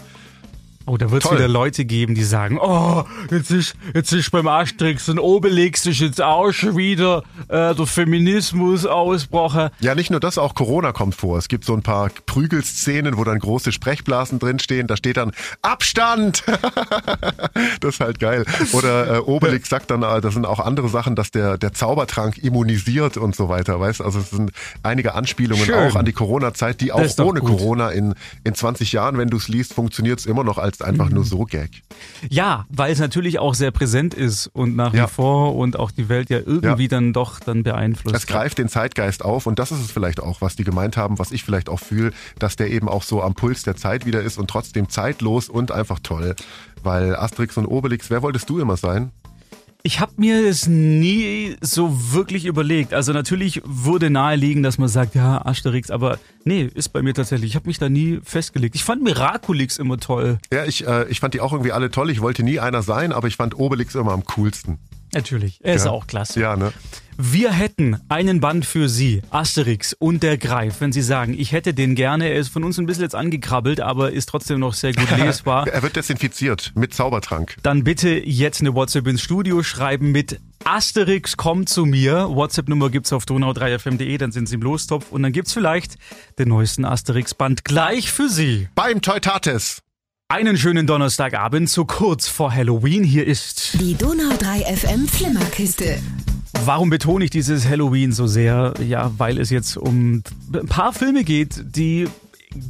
Oh, 0.89 0.97
da 0.97 1.11
wird 1.11 1.23
es 1.23 1.31
wieder 1.31 1.49
Leute 1.49 1.85
geben, 1.85 2.15
die 2.15 2.25
sagen, 2.25 2.59
oh, 2.59 3.05
jetzt 3.31 3.51
ist, 3.51 3.77
jetzt 3.93 4.11
ist 4.11 4.31
beim 4.31 4.49
Asterix 4.49 5.07
und 5.11 5.19
Obelix 5.19 5.85
ist 5.85 6.01
jetzt 6.01 6.23
auch 6.23 6.51
schon 6.51 6.79
wieder 6.79 7.25
äh, 7.49 7.75
der 7.75 7.87
Feminismus 7.87 8.87
ausgebrochen. 8.87 9.69
Ja, 9.81 9.95
nicht 9.95 10.11
nur 10.11 10.19
das, 10.19 10.39
auch 10.39 10.55
Corona 10.55 10.93
kommt 10.93 11.15
vor. 11.15 11.37
Es 11.37 11.49
gibt 11.49 11.67
so 11.67 11.75
ein 11.75 11.83
paar 11.83 12.11
Prügelszenen, 12.25 13.19
wo 13.19 13.25
dann 13.25 13.39
große 13.39 13.71
Sprechblasen 13.71 14.39
drinstehen. 14.39 14.87
Da 14.87 14.97
steht 14.97 15.19
dann 15.19 15.33
Abstand! 15.61 16.43
das 17.81 17.95
ist 17.95 18.01
halt 18.01 18.19
geil. 18.19 18.47
Oder 18.73 19.17
äh, 19.17 19.19
Obelix 19.19 19.69
sagt 19.69 19.91
dann, 19.91 20.03
äh, 20.03 20.23
das 20.23 20.33
sind 20.33 20.47
auch 20.47 20.59
andere 20.59 20.89
Sachen, 20.89 21.17
dass 21.17 21.31
der, 21.31 21.59
der 21.59 21.75
Zaubertrank 21.75 22.39
immunisiert 22.39 23.19
und 23.19 23.37
so 23.37 23.51
weiter, 23.51 23.79
weißt 23.79 24.01
Also 24.01 24.21
es 24.21 24.31
sind 24.31 24.53
einige 24.83 25.15
Anspielungen 25.15 25.67
Schön. 25.67 25.75
auch 25.75 25.97
an 25.97 26.07
die 26.07 26.15
Corona-Zeit, 26.15 26.81
die 26.81 26.93
auch 26.93 27.19
ohne 27.19 27.41
gut. 27.41 27.51
Corona 27.51 27.91
in, 27.91 28.15
in 28.45 28.55
20 28.55 28.93
Jahren, 28.93 29.19
wenn 29.19 29.29
du 29.29 29.37
es 29.37 29.49
liest, 29.49 29.75
funktioniert 29.75 30.21
es 30.21 30.25
immer 30.25 30.45
noch 30.45 30.57
als 30.57 30.78
einfach 30.83 31.09
Mhm. 31.09 31.15
nur 31.17 31.25
so 31.25 31.45
Gag. 31.45 31.83
Ja, 32.29 32.67
weil 32.71 32.93
es 32.93 32.99
natürlich 32.99 33.39
auch 33.39 33.55
sehr 33.55 33.71
präsent 33.71 34.15
ist 34.15 34.47
und 34.49 34.77
nach 34.77 34.95
Ja. 34.95 35.05
wie 35.05 35.11
vor 35.11 35.57
und 35.57 35.79
auch 35.79 35.91
die 35.91 36.09
Welt 36.09 36.31
ja 36.31 36.39
irgendwie 36.39 36.83
Ja. 36.85 36.89
dann 36.89 37.13
doch 37.13 37.41
dann 37.41 37.63
beeinflusst. 37.63 38.15
Es 38.17 38.27
greift 38.27 38.59
den 38.59 38.69
Zeitgeist 38.69 39.25
auf 39.25 39.47
und 39.47 39.59
das 39.59 39.73
ist 39.73 39.81
es 39.81 39.91
vielleicht 39.91 40.21
auch, 40.21 40.41
was 40.41 40.57
die 40.57 40.65
gemeint 40.65 40.97
haben, 40.97 41.19
was 41.19 41.33
ich 41.33 41.45
vielleicht 41.45 41.69
auch 41.69 41.81
fühle, 41.81 42.13
dass 42.39 42.57
der 42.57 42.71
eben 42.71 42.89
auch 42.89 43.03
so 43.03 43.23
am 43.23 43.35
Puls 43.35 43.63
der 43.63 43.77
Zeit 43.77 44.07
wieder 44.07 44.23
ist 44.23 44.39
und 44.39 44.49
trotzdem 44.49 44.89
zeitlos 44.89 45.49
und 45.49 45.73
einfach 45.73 45.99
toll. 46.03 46.35
Weil 46.83 47.17
Asterix 47.17 47.57
und 47.57 47.67
Obelix, 47.67 48.11
wer 48.11 48.23
wolltest 48.23 48.49
du 48.51 48.59
immer 48.59 48.77
sein? 48.77 49.11
Ich 49.85 50.01
habe 50.01 50.13
mir 50.17 50.45
das 50.45 50.67
nie 50.67 51.57
so 51.61 52.13
wirklich 52.13 52.47
überlegt. 52.47 52.93
Also 52.93 53.13
natürlich 53.13 53.63
würde 53.65 54.11
naheliegen, 54.11 54.65
dass 54.65 54.77
man 54.77 54.89
sagt, 54.89 55.15
ja, 55.15 55.47
Asterix, 55.47 55.91
aber 55.91 56.19
nee, 56.45 56.69
ist 56.75 56.89
bei 56.89 57.01
mir 57.01 57.15
tatsächlich. 57.15 57.51
Ich 57.51 57.55
habe 57.55 57.69
mich 57.69 57.79
da 57.79 57.89
nie 57.89 58.19
festgelegt. 58.25 58.75
Ich 58.75 58.83
fand 58.83 59.05
Miraculix 59.05 59.79
immer 59.79 59.99
toll. 59.99 60.39
Ja, 60.53 60.65
ich, 60.65 60.87
äh, 60.87 61.09
ich 61.09 61.21
fand 61.21 61.35
die 61.35 61.41
auch 61.41 61.53
irgendwie 61.53 61.71
alle 61.73 61.93
toll. 61.93 62.11
Ich 62.11 62.21
wollte 62.21 62.43
nie 62.43 62.59
einer 62.59 62.83
sein, 62.83 63.13
aber 63.13 63.29
ich 63.29 63.37
fand 63.37 63.57
Obelix 63.57 63.95
immer 63.95 64.13
am 64.13 64.25
coolsten. 64.25 64.79
Natürlich, 65.15 65.61
er 65.63 65.75
ist 65.75 65.85
Ja. 65.87 65.91
auch 65.93 66.07
klasse. 66.07 66.41
Ja, 66.41 66.57
ne? 66.57 66.73
Wir 67.21 67.51
hätten 67.51 67.97
einen 68.09 68.39
Band 68.39 68.65
für 68.65 68.89
Sie, 68.89 69.23
Asterix 69.31 69.93
und 69.99 70.23
der 70.23 70.39
Greif, 70.39 70.81
wenn 70.81 70.93
Sie 70.93 71.03
sagen, 71.03 71.35
ich 71.37 71.51
hätte 71.51 71.75
den 71.75 71.97
gerne. 71.97 72.29
Er 72.29 72.37
ist 72.39 72.49
von 72.51 72.63
uns 72.63 72.79
ein 72.79 72.87
bisschen 72.87 73.03
jetzt 73.03 73.17
angekrabbelt, 73.17 73.81
aber 73.81 74.13
ist 74.13 74.29
trotzdem 74.29 74.61
noch 74.61 74.73
sehr 74.73 74.93
gut 74.93 75.09
lesbar. 75.19 75.67
er 75.67 75.83
wird 75.83 75.97
desinfiziert 75.97 76.71
mit 76.77 76.95
Zaubertrank. 76.95 77.57
Dann 77.65 77.83
bitte 77.83 78.11
jetzt 78.11 78.61
eine 78.61 78.73
WhatsApp 78.75 79.09
ins 79.09 79.21
Studio 79.23 79.65
schreiben 79.65 80.13
mit 80.13 80.39
Asterix 80.65 81.37
kommt 81.37 81.69
zu 81.69 81.87
mir. 81.87 82.29
WhatsApp-Nummer 82.31 82.89
gibt's 82.91 83.13
auf 83.13 83.25
donau3fm.de, 83.25 84.17
dann 84.19 84.31
sind 84.31 84.49
Sie 84.49 84.55
im 84.55 84.63
Lostopf 84.63 85.11
und 85.11 85.23
dann 85.25 85.33
gibt's 85.33 85.53
vielleicht 85.53 85.97
den 86.39 86.49
neuesten 86.51 86.85
Asterix-Band 86.85 87.65
gleich 87.65 88.13
für 88.13 88.29
Sie. 88.29 88.69
Beim 88.77 89.03
Teutates. 89.03 89.83
Einen 90.31 90.59
schönen 90.59 90.87
Donnerstagabend, 90.87 91.71
so 91.71 91.87
kurz 91.87 92.29
vor 92.29 92.55
Halloween. 92.55 93.03
Hier 93.03 93.27
ist 93.27 93.81
Die 93.81 93.95
Donau 93.95 94.37
3 94.39 94.77
FM 94.77 95.09
Flimmerkiste. 95.09 95.99
Warum 96.67 96.91
betone 96.91 97.25
ich 97.25 97.31
dieses 97.31 97.67
Halloween 97.67 98.13
so 98.13 98.27
sehr? 98.27 98.75
Ja, 98.87 99.11
weil 99.17 99.39
es 99.39 99.49
jetzt 99.49 99.79
um 99.79 100.23
ein 100.53 100.67
paar 100.67 100.93
Filme 100.93 101.25
geht, 101.25 101.65
die 101.75 102.09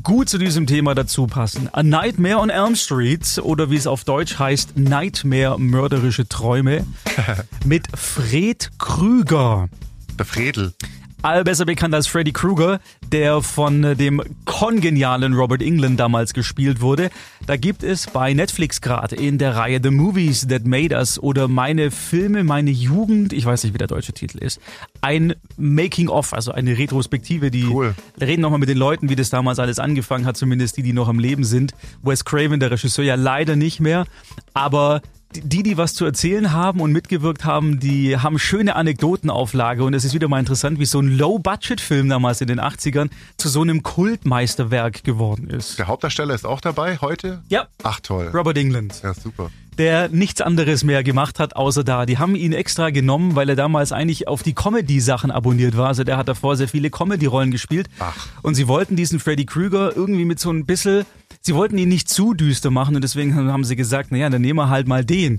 gut 0.05 0.29
zu 0.29 0.39
diesem 0.39 0.69
Thema 0.69 0.95
dazu 0.95 1.27
passen. 1.27 1.69
A 1.73 1.83
Nightmare 1.83 2.39
on 2.39 2.49
Elm 2.49 2.77
Street 2.77 3.41
oder 3.43 3.73
wie 3.73 3.77
es 3.77 3.89
auf 3.89 4.05
Deutsch 4.05 4.39
heißt, 4.39 4.77
Nightmare 4.77 5.59
mörderische 5.59 6.29
Träume 6.29 6.87
mit 7.65 7.89
Fred 7.97 8.71
Krüger. 8.79 9.69
Der 10.17 10.27
Fredel. 10.27 10.75
All 11.21 11.43
besser 11.43 11.65
bekannt 11.65 11.95
als 11.97 12.07
Freddy 12.07 12.33
Krueger, 12.33 12.79
der 13.11 13.43
von 13.43 13.83
äh, 13.83 13.97
dem 13.97 14.23
kongenialen 14.45 15.35
Robert 15.35 15.63
England 15.63 15.99
damals 15.99 16.33
gespielt 16.33 16.81
wurde. 16.81 17.11
Da 17.45 17.57
gibt 17.57 17.83
es 17.83 18.07
bei 18.07 18.33
Netflix 18.35 18.81
gerade 18.81 19.17
in 19.17 19.37
der 19.37 19.57
Reihe 19.57 19.81
The 19.83 19.91
Movies 19.91 20.47
That 20.47 20.65
Made 20.65 20.95
Us 20.95 21.19
oder 21.19 21.49
Meine 21.49 21.91
Filme, 21.91 22.45
meine 22.45 22.71
Jugend, 22.71 23.33
ich 23.33 23.45
weiß 23.45 23.65
nicht, 23.65 23.75
wie 23.75 23.79
der 23.79 23.89
deutsche 23.89 24.13
Titel 24.13 24.39
ist, 24.39 24.61
ein 25.01 25.35
Making-of, 25.57 26.33
also 26.33 26.53
eine 26.53 26.79
Retrospektive, 26.79 27.51
die 27.51 27.67
Cool. 27.67 27.97
reden 28.21 28.43
nochmal 28.43 28.61
mit 28.61 28.69
den 28.69 28.79
Leuten, 28.79 29.09
wie 29.09 29.17
das 29.17 29.29
damals 29.29 29.59
alles 29.59 29.81
angefangen 29.81 30.25
hat, 30.25 30.37
zumindest 30.37 30.77
die, 30.77 30.85
die 30.85 30.93
noch 30.93 31.09
am 31.09 31.19
Leben 31.19 31.43
sind. 31.43 31.73
Wes 32.01 32.25
Craven, 32.25 32.61
der 32.61 32.71
Regisseur, 32.71 33.05
ja 33.05 33.17
leider 33.17 33.57
nicht 33.57 33.81
mehr, 33.81 34.07
aber 34.55 35.03
die, 35.35 35.63
die 35.63 35.77
was 35.77 35.95
zu 35.95 36.05
erzählen 36.05 36.53
haben 36.53 36.81
und 36.81 36.93
mitgewirkt 36.93 37.45
haben, 37.45 37.81
die 37.81 38.17
haben 38.17 38.39
schöne 38.39 38.77
Anekdotenauflage 38.77 39.85
und 39.85 39.95
es 39.95 40.05
ist 40.05 40.15
wieder 40.15 40.29
mal 40.29 40.39
interessant, 40.39 40.79
wie 40.79 40.87
so 40.87 41.01
ein 41.01 41.17
Low-Budget-Film 41.17 42.09
damals 42.09 42.41
in 42.41 42.49
den 42.49 42.61
80ern 42.61 43.11
zu 43.37 43.49
so 43.49 43.61
einem 43.63 43.83
Kultmeisterwerk 43.83 45.05
geworden 45.05 45.51
ist. 45.51 45.79
Der 45.79 45.87
Hauptdarsteller 45.87 46.35
ist 46.35 46.47
auch 46.47 46.61
dabei 46.61 46.99
heute? 46.99 47.43
Ja, 47.49 47.69
Ach 47.83 48.01
toll. 48.01 48.31
Robert 48.35 48.57
England, 48.57 49.01
Ja, 49.03 49.15
super. 49.15 49.51
Der 49.79 50.09
nichts 50.09 50.41
anderes 50.41 50.85
mehr 50.85 51.03
gemacht 51.03 51.39
hat, 51.39 51.57
außer 51.57 51.85
da. 51.85 52.05
Die 52.05 52.19
haben 52.19 52.35
ihn 52.35 52.53
extra 52.53 52.91
genommen, 52.91 53.37
weil 53.37 53.49
er 53.49 53.57
damals 53.57 53.93
eigentlich 53.93 54.27
auf 54.29 54.43
die 54.43 54.55
Comedy-Sachen 54.55 55.31
abonniert 55.31 55.77
war. 55.77 55.87
Also 55.87 56.05
der 56.05 56.17
hat 56.17 56.29
davor 56.29 56.57
sehr 56.57 56.69
viele 56.69 56.91
Comedy-Rollen 56.91 57.51
gespielt. 57.51 57.89
Ach. 58.01 58.15
Und 58.43 58.57
sie 58.57 58.69
wollten 58.69 58.97
diesen 58.97 59.21
Freddy 59.21 59.47
Krueger 59.47 59.97
irgendwie 59.97 60.25
mit 60.25 60.41
so 60.41 60.51
ein 60.51 60.67
bisschen, 60.67 61.07
sie 61.41 61.55
wollten 61.55 61.79
ihn 61.79 61.89
nicht 61.89 62.09
zu 62.09 62.35
düster 62.35 62.71
machen 62.71 62.97
und 62.97 63.03
deswegen 63.03 63.35
haben 63.35 63.65
sie 63.65 63.77
gesagt, 63.77 64.11
naja, 64.11 64.29
dann 64.29 64.43
nehmen 64.43 64.59
wir 64.59 64.69
halt 64.69 64.89
mal 64.89 65.05
den. 65.05 65.39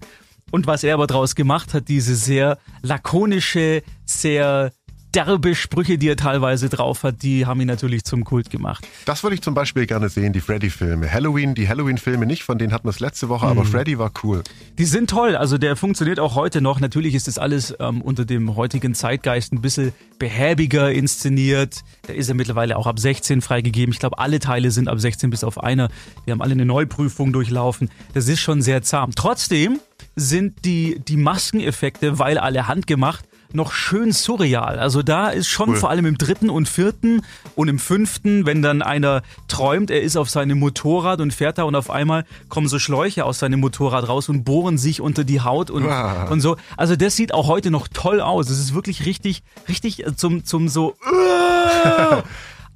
Und 0.52 0.66
was 0.68 0.84
er 0.84 0.96
aber 0.96 1.08
draus 1.08 1.36
gemacht 1.36 1.74
hat, 1.74 1.90
diese 1.90 2.16
sehr 2.16 2.58
lakonische, 2.82 3.84
sehr 4.06 4.72
derbe 5.16 5.56
Sprüche, 5.56 5.98
die 5.98 6.08
er 6.10 6.16
teilweise 6.18 6.70
drauf 6.70 7.04
hat, 7.04 7.24
die 7.24 7.46
haben 7.46 7.60
ihn 7.62 7.68
natürlich 7.68 8.04
zum 8.04 8.24
Kult 8.24 8.50
gemacht. 8.50 8.88
Das 9.06 9.24
würde 9.24 9.36
ich 9.36 9.42
zum 9.42 9.54
Beispiel 9.54 9.86
gerne 9.86 10.10
sehen, 10.10 10.34
die 10.34 10.42
Freddy-Filme. 10.42 11.12
Halloween, 11.12 11.56
die 11.56 11.68
Halloween-Filme 11.68 12.26
nicht, 12.26 12.44
von 12.44 12.58
denen 12.58 12.74
hatten 12.74 12.86
wir 12.86 12.92
es 12.92 13.00
letzte 13.00 13.30
Woche, 13.30 13.46
aber 13.48 13.64
Mhm. 13.64 13.68
Freddy 13.68 13.98
war 14.00 14.12
cool. 14.24 14.44
Die 14.78 14.86
sind 14.86 15.10
toll, 15.10 15.36
also 15.36 15.58
der 15.58 15.76
funktioniert 15.76 16.20
auch 16.20 16.36
heute 16.36 16.62
noch. 16.62 16.80
Natürlich 16.80 17.16
ist 17.16 17.28
das 17.28 17.38
alles 17.38 17.74
ähm, 17.80 18.02
unter 18.02 18.26
dem 18.26 18.56
heutigen 18.56 18.94
Zeitgeist 18.94 19.52
ein 19.54 19.62
bisschen 19.62 19.94
behäbiger 20.20 20.92
inszeniert. 20.92 21.84
Da 22.08 22.14
ist 22.14 22.30
er 22.30 22.36
mittlerweile 22.36 22.78
auch 22.78 22.88
ab 22.88 23.00
16 23.00 23.42
freigegeben. 23.42 23.94
Ich 23.94 24.00
glaube, 24.00 24.20
alle 24.20 24.40
Teile 24.40 24.72
sind 24.72 24.88
ab 24.88 25.00
16 25.00 25.30
bis 25.30 25.44
auf 25.44 25.62
einer. 25.64 25.90
Die 26.28 26.32
haben 26.32 26.42
alle 26.42 26.52
eine 26.54 26.66
Neuprüfung 26.66 27.34
durchlaufen. 27.34 27.90
Das 28.14 28.28
ist 28.28 28.40
schon 28.40 28.62
sehr 28.62 28.82
zahm. 28.82 29.12
Trotzdem 29.16 29.80
sind 30.16 30.66
die, 30.66 31.00
die 31.08 31.18
Maskeneffekte, 31.18 32.20
weil 32.20 32.38
alle 32.38 32.68
handgemacht, 32.68 33.26
noch 33.54 33.72
schön 33.72 34.12
surreal. 34.12 34.80
Also 34.80 35.02
da 35.02 35.30
ist 35.30 35.48
schon 35.48 35.70
Cool. 35.70 35.76
vor 35.78 35.90
allem 35.90 36.06
im 36.06 36.18
dritten 36.18 36.50
und 36.50 36.70
vierten 36.70 37.22
und 37.56 37.68
im 37.68 37.80
fünften, 37.80 38.46
wenn 38.46 38.62
dann 38.62 38.82
einer 38.82 39.22
träumt, 39.48 39.90
er 39.92 40.02
ist 40.02 40.18
auf 40.18 40.30
seinem 40.30 40.60
Motorrad 40.60 41.20
und 41.22 41.34
fährt 41.34 41.58
da 41.58 41.64
und 41.64 41.76
auf 41.76 41.90
einmal 41.90 42.26
kommen 42.50 42.68
so 42.68 42.80
Schläuche 42.80 43.26
aus 43.26 43.40
seinem 43.40 43.60
Motorrad 43.60 44.08
raus 44.08 44.30
und 44.30 44.44
bohren 44.44 44.78
sich 44.78 45.02
unter 45.02 45.24
die 45.24 45.42
Haut 45.42 45.70
und, 45.72 45.86
Ah. 45.88 46.26
und 46.30 46.42
so. 46.42 46.58
Also 46.78 46.96
das 46.96 47.16
sieht 47.16 47.34
auch 47.34 47.48
heute 47.48 47.72
noch 47.72 47.88
toll 47.88 48.22
aus. 48.22 48.50
Es 48.50 48.60
ist 48.60 48.74
wirklich 48.74 49.06
richtig, 49.06 49.44
richtig 49.68 50.06
äh, 50.06 50.16
zum, 50.16 50.46
zum 50.46 50.70
so 50.70 50.96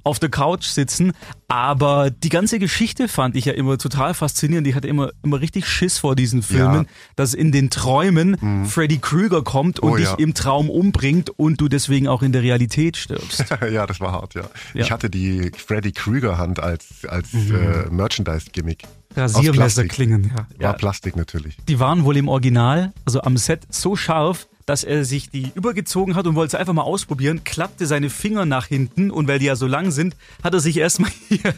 auf 0.04 0.18
der 0.20 0.28
Couch 0.28 0.66
sitzen. 0.66 1.12
Aber 1.48 2.10
die 2.10 2.28
ganze 2.28 2.58
Geschichte 2.58 3.08
fand 3.08 3.36
ich 3.36 3.46
ja 3.46 3.52
immer 3.54 3.78
total 3.78 4.14
faszinierend. 4.14 4.66
Ich 4.66 4.74
hatte 4.74 4.86
immer, 4.88 5.10
immer 5.22 5.40
richtig 5.40 5.66
Schiss 5.66 5.98
vor 5.98 6.14
diesen 6.16 6.42
Filmen, 6.42 6.84
Ja. 6.84 6.90
dass 7.16 7.34
in 7.34 7.52
den 7.52 7.70
Träumen 7.70 8.66
Freddy 8.66 8.98
Krüger 8.98 9.42
kommt 9.42 9.80
und 9.80 9.90
Oh, 9.92 9.96
dich 9.96 10.06
ja. 10.06 10.14
im 10.14 10.34
Traum 10.34 10.70
umbringt 10.70 11.30
und 11.30 11.60
du 11.60 11.68
deswegen 11.68 12.06
auch 12.08 12.22
in 12.22 12.32
der 12.32 12.42
Realität 12.42 12.96
stirbst. 12.96 13.44
ja, 13.72 13.86
das 13.86 14.00
war 14.00 14.12
hart, 14.12 14.34
ja. 14.34 14.42
Ja. 14.74 14.84
Ich 14.84 14.90
hatte 14.92 15.10
die 15.10 15.50
Freddy 15.56 15.92
Krüger-Hand 15.92 16.60
als, 16.60 17.04
als 17.08 17.32
Mhm. 17.32 17.54
äh, 17.54 17.90
Merchandise-Gimmick. 17.90 18.84
Rasiermesserklingen, 19.16 20.24
ja. 20.24 20.34
War 20.36 20.46
ja. 20.58 20.72
Plastik 20.72 21.16
natürlich. 21.16 21.56
Die 21.68 21.78
waren 21.80 22.04
wohl 22.04 22.16
im 22.16 22.28
Original, 22.28 22.92
also 23.04 23.20
am 23.22 23.36
Set, 23.36 23.62
so 23.70 23.96
scharf, 23.96 24.48
dass 24.66 24.84
er 24.84 25.04
sich 25.04 25.30
die 25.30 25.50
übergezogen 25.54 26.16
hat 26.16 26.26
und 26.26 26.34
wollte 26.34 26.56
es 26.56 26.60
einfach 26.60 26.72
mal 26.72 26.82
ausprobieren, 26.82 27.44
klappte 27.44 27.86
seine 27.86 28.10
Finger 28.10 28.46
nach 28.46 28.66
hinten 28.66 29.10
und 29.10 29.28
weil 29.28 29.38
die 29.38 29.46
ja 29.46 29.56
so 29.56 29.66
lang 29.66 29.90
sind, 29.90 30.16
hat 30.42 30.54
er 30.54 30.60
sich 30.60 30.76
erstmal 30.78 31.10
hier 31.28 31.54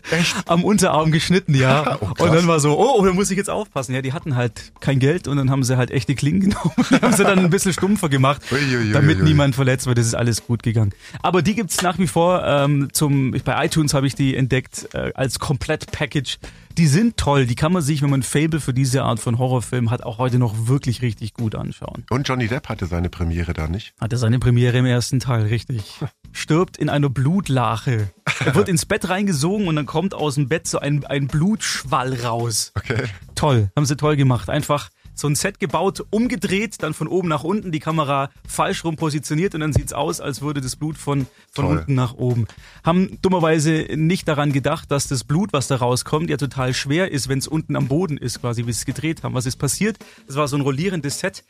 am 0.46 0.64
Unterarm 0.64 1.12
geschnitten, 1.12 1.54
ja. 1.54 1.98
Oh, 2.18 2.24
und 2.24 2.34
dann 2.34 2.46
war 2.46 2.60
so, 2.60 2.78
oh, 2.78 3.04
da 3.04 3.12
muss 3.12 3.30
ich 3.30 3.36
jetzt 3.36 3.50
aufpassen. 3.50 3.94
Ja, 3.94 4.02
die 4.02 4.12
hatten 4.12 4.36
halt 4.36 4.72
kein 4.80 4.98
Geld 4.98 5.28
und 5.28 5.36
dann 5.36 5.50
haben 5.50 5.62
sie 5.64 5.76
halt 5.76 5.90
echte 5.90 6.14
Klingen 6.14 6.40
genommen 6.40 6.72
und 6.76 7.02
haben 7.02 7.12
sie 7.12 7.24
dann 7.24 7.38
ein 7.38 7.50
bisschen 7.50 7.72
stumpfer 7.72 8.08
gemacht, 8.08 8.42
Uiuiui. 8.50 8.92
damit 8.92 9.22
niemand 9.22 9.54
verletzt 9.54 9.86
wird. 9.86 9.98
Das 9.98 10.06
ist 10.06 10.14
alles 10.14 10.46
gut 10.46 10.62
gegangen. 10.62 10.92
Aber 11.22 11.42
die 11.42 11.54
gibt's 11.54 11.82
nach 11.82 11.98
wie 11.98 12.06
vor 12.06 12.44
ähm, 12.44 12.88
zum, 12.92 13.32
bei 13.44 13.64
iTunes 13.64 13.94
habe 13.94 14.06
ich 14.06 14.14
die 14.14 14.36
entdeckt 14.36 14.88
äh, 14.92 15.12
als 15.14 15.38
Komplett-Package. 15.38 16.38
Die 16.78 16.88
sind 16.88 17.16
toll, 17.16 17.46
die 17.46 17.54
kann 17.54 17.72
man 17.72 17.80
sich, 17.80 18.02
wenn 18.02 18.10
man 18.10 18.20
ein 18.20 18.22
Fable 18.22 18.60
für 18.60 18.74
diese 18.74 19.02
Art 19.02 19.18
von 19.18 19.38
Horrorfilm 19.38 19.90
hat, 19.90 20.02
auch 20.02 20.18
heute 20.18 20.38
noch 20.38 20.68
wirklich 20.68 21.00
richtig 21.00 21.32
gut 21.32 21.54
anschauen. 21.54 22.04
Und 22.10 22.28
Johnny 22.28 22.48
Depp 22.48 22.68
hatte 22.68 22.86
seine 22.86 23.08
Premiere 23.08 23.54
da 23.54 23.66
nicht. 23.66 23.94
Hatte 23.98 24.18
seine 24.18 24.38
Premiere 24.38 24.76
im 24.76 24.84
ersten 24.84 25.18
Teil, 25.18 25.44
richtig. 25.44 26.00
Stirbt 26.32 26.76
in 26.76 26.90
einer 26.90 27.08
Blutlache. 27.08 28.10
Er 28.44 28.54
wird 28.54 28.68
ins 28.68 28.84
Bett 28.84 29.08
reingesogen 29.08 29.68
und 29.68 29.76
dann 29.76 29.86
kommt 29.86 30.12
aus 30.12 30.34
dem 30.34 30.48
Bett 30.48 30.66
so 30.66 30.78
ein, 30.78 31.02
ein 31.06 31.28
Blutschwall 31.28 32.12
raus. 32.12 32.72
Okay. 32.74 33.04
Toll, 33.34 33.70
haben 33.74 33.86
sie 33.86 33.96
toll 33.96 34.16
gemacht. 34.16 34.50
Einfach 34.50 34.90
so 35.16 35.26
ein 35.26 35.34
Set 35.34 35.58
gebaut, 35.58 36.04
umgedreht, 36.10 36.82
dann 36.82 36.94
von 36.94 37.08
oben 37.08 37.28
nach 37.28 37.42
unten, 37.42 37.72
die 37.72 37.80
Kamera 37.80 38.30
falsch 38.46 38.84
rum 38.84 38.96
positioniert 38.96 39.54
und 39.54 39.62
dann 39.62 39.72
sieht's 39.72 39.92
aus, 39.92 40.20
als 40.20 40.42
würde 40.42 40.60
das 40.60 40.76
Blut 40.76 40.98
von, 40.98 41.26
von 41.50 41.64
Toll. 41.64 41.78
unten 41.78 41.94
nach 41.94 42.14
oben. 42.14 42.46
Haben 42.84 43.18
dummerweise 43.22 43.88
nicht 43.96 44.28
daran 44.28 44.52
gedacht, 44.52 44.90
dass 44.90 45.08
das 45.08 45.24
Blut, 45.24 45.52
was 45.52 45.68
da 45.68 45.76
rauskommt, 45.76 46.28
ja 46.30 46.36
total 46.36 46.74
schwer 46.74 47.10
ist, 47.10 47.28
wenn 47.28 47.38
es 47.38 47.48
unten 47.48 47.76
am 47.76 47.88
Boden 47.88 48.18
ist, 48.18 48.42
quasi, 48.42 48.66
wie 48.66 48.72
sie 48.72 48.80
es 48.80 48.84
gedreht 48.84 49.22
haben. 49.22 49.34
Was 49.34 49.46
ist 49.46 49.56
passiert? 49.56 49.96
Das 50.26 50.36
war 50.36 50.46
so 50.48 50.56
ein 50.56 50.62
rollierendes 50.62 51.18
Set. 51.18 51.42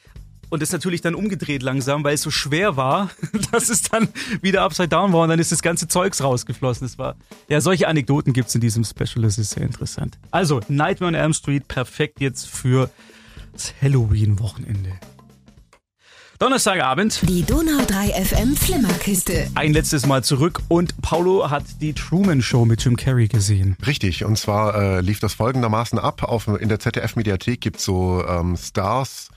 Und 0.49 0.63
ist 0.63 0.73
natürlich 0.73 1.01
dann 1.01 1.17
umgedreht 1.17 1.65
langsam, 1.65 2.05
weil 2.05 2.15
es 2.15 2.23
so 2.23 2.31
schwer 2.31 2.77
war, 2.77 3.11
dass 3.51 3.69
es 3.69 3.83
dann 3.83 4.09
wieder 4.43 4.63
upside 4.63 4.89
down 4.89 5.13
war 5.13 5.23
und 5.23 5.31
dann 5.31 5.41
ist 5.41 5.51
das 5.51 5.61
ganze 5.61 5.89
Zeugs 5.89 6.23
rausgeflossen. 6.23 6.87
Das 6.87 6.99
war, 6.99 7.17
ja, 7.49 7.61
solche 7.61 7.89
Anekdoten 7.89 8.33
gibt's 8.33 8.55
in 8.55 8.61
diesem 8.61 8.85
Special, 8.85 9.23
das 9.23 9.39
ist 9.39 9.51
sehr 9.51 9.65
interessant. 9.65 10.19
Also, 10.31 10.61
Nightmare 10.69 11.09
on 11.09 11.15
Elm 11.15 11.33
Street, 11.33 11.67
perfekt 11.67 12.21
jetzt 12.21 12.49
für 12.49 12.91
das 13.57 13.73
Halloween-Wochenende. 13.81 14.93
Donnerstagabend, 16.39 17.23
Die 17.27 17.43
Donau 17.43 17.83
3 17.87 18.09
FM 18.23 18.55
Flimmerkiste. 18.55 19.49
ein 19.55 19.73
letztes 19.73 20.05
Mal 20.05 20.23
zurück 20.23 20.61
und 20.69 21.01
Paulo 21.01 21.49
hat 21.49 21.65
die 21.81 21.95
Truman 21.95 22.43
Show 22.43 22.67
mit 22.67 22.85
Jim 22.85 22.97
Carrey 22.97 23.29
gesehen. 23.29 23.75
Richtig, 23.87 24.27
und 24.27 24.37
zwar 24.37 24.75
äh, 24.75 25.01
lief 25.01 25.21
das 25.21 25.33
folgendermaßen 25.33 25.99
ab. 25.99 26.23
Auf, 26.25 26.47
in 26.49 26.69
der 26.69 26.79
ZDF-Mediathek 26.79 27.63
gibt's 27.63 27.85
so 27.85 28.23
ähm, 28.29 28.59
Stars, 28.59 29.31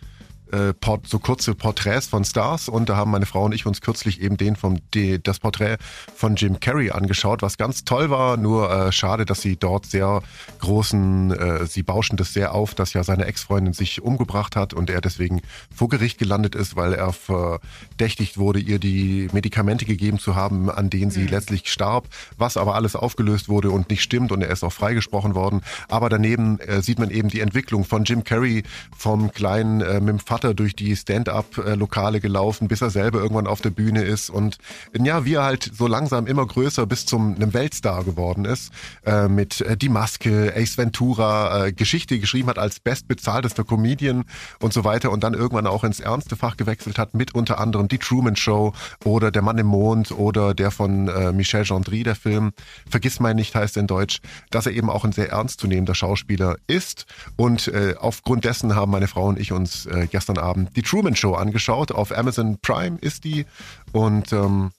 äh, 0.52 0.74
Port, 0.74 1.08
so 1.08 1.20
kurze 1.20 1.56
Porträts 1.56 2.08
von 2.08 2.24
Stars 2.24 2.70
und 2.70 2.90
da 2.90 2.96
haben 2.96 3.12
meine 3.12 3.26
Frau 3.26 3.46
und 3.46 3.54
ich 3.54 3.66
uns 3.66 3.82
kürzlich 3.82 4.22
eben 4.22 4.38
den 4.38 4.56
vom 4.56 4.80
die, 4.94 5.22
das 5.22 5.40
Porträt 5.40 5.78
von 6.16 6.36
Jim 6.36 6.60
Carrey 6.60 6.92
angeschaut, 6.92 7.42
was 7.42 7.58
ganz 7.58 7.84
toll 7.84 8.10
war. 8.10 8.38
Nur 8.38 8.72
äh, 8.72 8.92
schade, 8.92 9.26
dass 9.26 9.42
sie 9.42 9.58
dort 9.58 9.86
sehr 9.86 10.22
großen, 10.60 11.32
äh, 11.32 11.66
sie 11.66 11.84
bauschen 11.84 12.18
das 12.18 12.34
sehr 12.34 12.54
auf, 12.54 12.74
dass 12.74 12.94
ja 12.94 13.04
seine 13.04 13.26
Ex-Freundin 13.26 13.74
sich 13.74 14.02
umgebracht 14.02 14.56
hat 14.56 14.74
und 14.74 14.90
er 14.90 15.02
deswegen 15.02 15.42
vor 15.74 15.90
Gericht 15.90 16.18
gelandet 16.18 16.56
ist, 16.56 16.76
weil 16.76 16.94
er 16.94 17.14
verdächtigt 17.14 18.38
wurde, 18.38 18.60
ihr 18.60 18.80
die 18.80 19.30
Medikamente 19.32 19.86
gegeben 19.86 20.20
zu 20.20 20.36
haben, 20.36 20.70
an 20.70 20.90
denen 20.90 21.12
sie 21.12 21.28
letztlich 21.28 21.72
starb, 21.72 22.08
was 22.38 22.58
aber 22.58 22.76
alles 22.76 22.96
aufgelöst 22.96 23.50
wurde 23.50 23.72
und 23.72 23.90
nicht 23.90 24.02
stimmt 24.02 24.32
und 24.32 24.42
er 24.42 24.50
ist 24.50 24.64
auch 24.64 24.74
freigesprochen 24.74 25.36
worden. 25.36 25.62
Aber 25.88 26.10
daneben 26.10 26.60
äh, 26.60 26.82
sieht 26.82 27.00
man 27.00 27.10
eben 27.10 27.30
die 27.30 27.42
Entwicklung 27.42 27.86
von 27.86 28.04
Jim 28.04 28.24
Carrey 28.24 28.64
vom 28.98 29.32
kleinen 29.32 29.82
äh, 29.82 30.00
mit 30.00 30.10
dem 30.10 30.20
Vater 30.20 30.39
durch 30.40 30.76
die 30.76 30.96
Stand-up-Lokale 30.96 32.20
gelaufen, 32.20 32.68
bis 32.68 32.82
er 32.82 32.90
selber 32.90 33.20
irgendwann 33.20 33.48
auf 33.48 33.62
der 33.62 33.70
Bühne 33.70 34.04
ist. 34.04 34.30
Und 34.30 34.58
ja, 34.98 35.26
wie 35.26 35.36
er 35.36 35.44
halt 35.44 35.72
so 35.74 35.88
langsam 35.88 36.28
immer 36.28 36.46
größer 36.46 36.86
bis 36.86 37.06
zum 37.06 37.36
einem 37.36 37.54
Weltstar 37.54 38.04
geworden 38.04 38.46
ist, 38.46 38.72
äh, 39.06 39.28
mit 39.28 39.62
äh, 39.62 39.78
Die 39.78 39.90
Maske, 39.90 40.54
Ace 40.56 40.78
Ventura, 40.78 41.66
äh, 41.68 41.72
Geschichte 41.74 42.20
geschrieben 42.20 42.50
hat 42.50 42.60
als 42.60 42.80
bestbezahltester 42.80 43.64
Comedian 43.64 44.26
und 44.60 44.74
so 44.74 44.84
weiter 44.84 45.12
und 45.12 45.24
dann 45.24 45.34
irgendwann 45.34 45.68
auch 45.68 45.84
ins 45.84 46.00
ernste 46.00 46.36
Fach 46.36 46.58
gewechselt 46.58 46.98
hat, 46.98 47.14
mit 47.14 47.36
unter 47.36 47.60
anderem 47.60 47.88
Die 47.88 47.98
Truman 47.98 48.36
Show 48.36 48.74
oder 49.04 49.32
Der 49.32 49.42
Mann 49.42 49.58
im 49.58 49.68
Mond 49.68 50.12
oder 50.12 50.54
der 50.54 50.72
von 50.72 51.08
äh, 51.08 51.32
Michel 51.32 51.64
Gendry, 51.64 52.04
der 52.04 52.16
Film, 52.16 52.52
Vergiss 52.90 53.20
mein 53.20 53.36
nicht 53.36 53.56
heißt 53.56 53.78
in 53.78 53.88
Deutsch, 53.88 54.22
dass 54.50 54.66
er 54.66 54.74
eben 54.74 54.90
auch 54.90 55.06
ein 55.06 55.12
sehr 55.12 55.30
ernstzunehmender 55.30 55.96
Schauspieler 55.96 56.58
ist. 56.68 57.06
Und 57.36 57.68
äh, 57.68 57.96
aufgrund 58.00 58.46
dessen 58.46 58.76
haben 58.76 58.92
meine 58.92 59.08
Frau 59.08 59.28
und 59.28 59.40
ich 59.40 59.52
uns 59.52 59.86
äh, 59.86 60.08
gestern 60.30 60.44
Abend 60.44 60.76
die 60.76 60.82
Truman 60.82 61.16
Show 61.16 61.34
angeschaut. 61.34 61.92
Auf 61.92 62.16
Amazon 62.16 62.58
Prime 62.62 62.98
ist 63.02 63.24
die 63.24 63.46
und 63.92 64.32
ähm, 64.34 64.72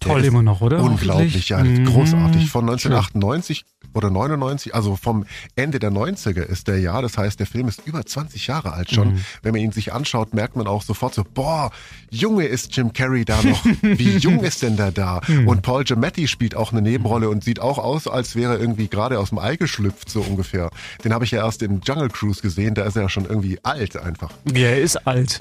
Toll 0.00 0.24
immer 0.24 0.42
noch, 0.42 0.60
oder? 0.60 0.82
Unglaublich, 0.82 1.48
ja, 1.48 1.64
Mhm. 1.64 1.86
großartig. 1.86 2.50
Von 2.50 2.64
1998 2.68 3.64
oder 3.94 4.10
99, 4.10 4.74
also 4.74 4.96
vom 4.96 5.24
Ende 5.56 5.78
der 5.78 5.90
90er 5.90 6.42
ist 6.42 6.68
der 6.68 6.80
Jahr. 6.80 7.02
Das 7.02 7.16
heißt, 7.16 7.38
der 7.38 7.46
Film 7.46 7.68
ist 7.68 7.82
über 7.86 8.04
20 8.04 8.46
Jahre 8.46 8.72
alt 8.72 8.90
schon. 8.90 9.14
Mhm. 9.14 9.24
Wenn 9.42 9.52
man 9.52 9.60
ihn 9.60 9.72
sich 9.72 9.92
anschaut, 9.92 10.34
merkt 10.34 10.56
man 10.56 10.66
auch 10.66 10.82
sofort 10.82 11.14
so, 11.14 11.24
boah, 11.24 11.70
Junge 12.10 12.44
ist 12.46 12.76
Jim 12.76 12.92
Carrey 12.92 13.24
da 13.24 13.42
noch. 13.42 13.64
Wie 13.82 14.16
jung 14.18 14.40
ist 14.40 14.62
denn 14.62 14.76
der 14.76 14.92
da? 14.92 15.20
Mhm. 15.26 15.48
Und 15.48 15.62
Paul 15.62 15.84
Giamatti 15.84 16.28
spielt 16.28 16.54
auch 16.54 16.72
eine 16.72 16.82
Nebenrolle 16.82 17.28
und 17.28 17.44
sieht 17.44 17.60
auch 17.60 17.78
aus, 17.78 18.06
als 18.06 18.36
wäre 18.36 18.54
er 18.54 18.60
irgendwie 18.60 18.88
gerade 18.88 19.18
aus 19.18 19.30
dem 19.30 19.38
Ei 19.38 19.56
geschlüpft, 19.56 20.10
so 20.10 20.20
ungefähr. 20.20 20.70
Den 21.04 21.12
habe 21.12 21.24
ich 21.24 21.30
ja 21.30 21.44
erst 21.44 21.62
in 21.62 21.80
Jungle 21.84 22.08
Cruise 22.08 22.42
gesehen. 22.42 22.74
Da 22.74 22.84
ist 22.84 22.96
er 22.96 23.02
ja 23.02 23.08
schon 23.08 23.24
irgendwie 23.24 23.58
alt 23.62 23.96
einfach. 23.96 24.30
Ja, 24.52 24.68
er 24.68 24.80
ist 24.80 25.06
alt. 25.06 25.40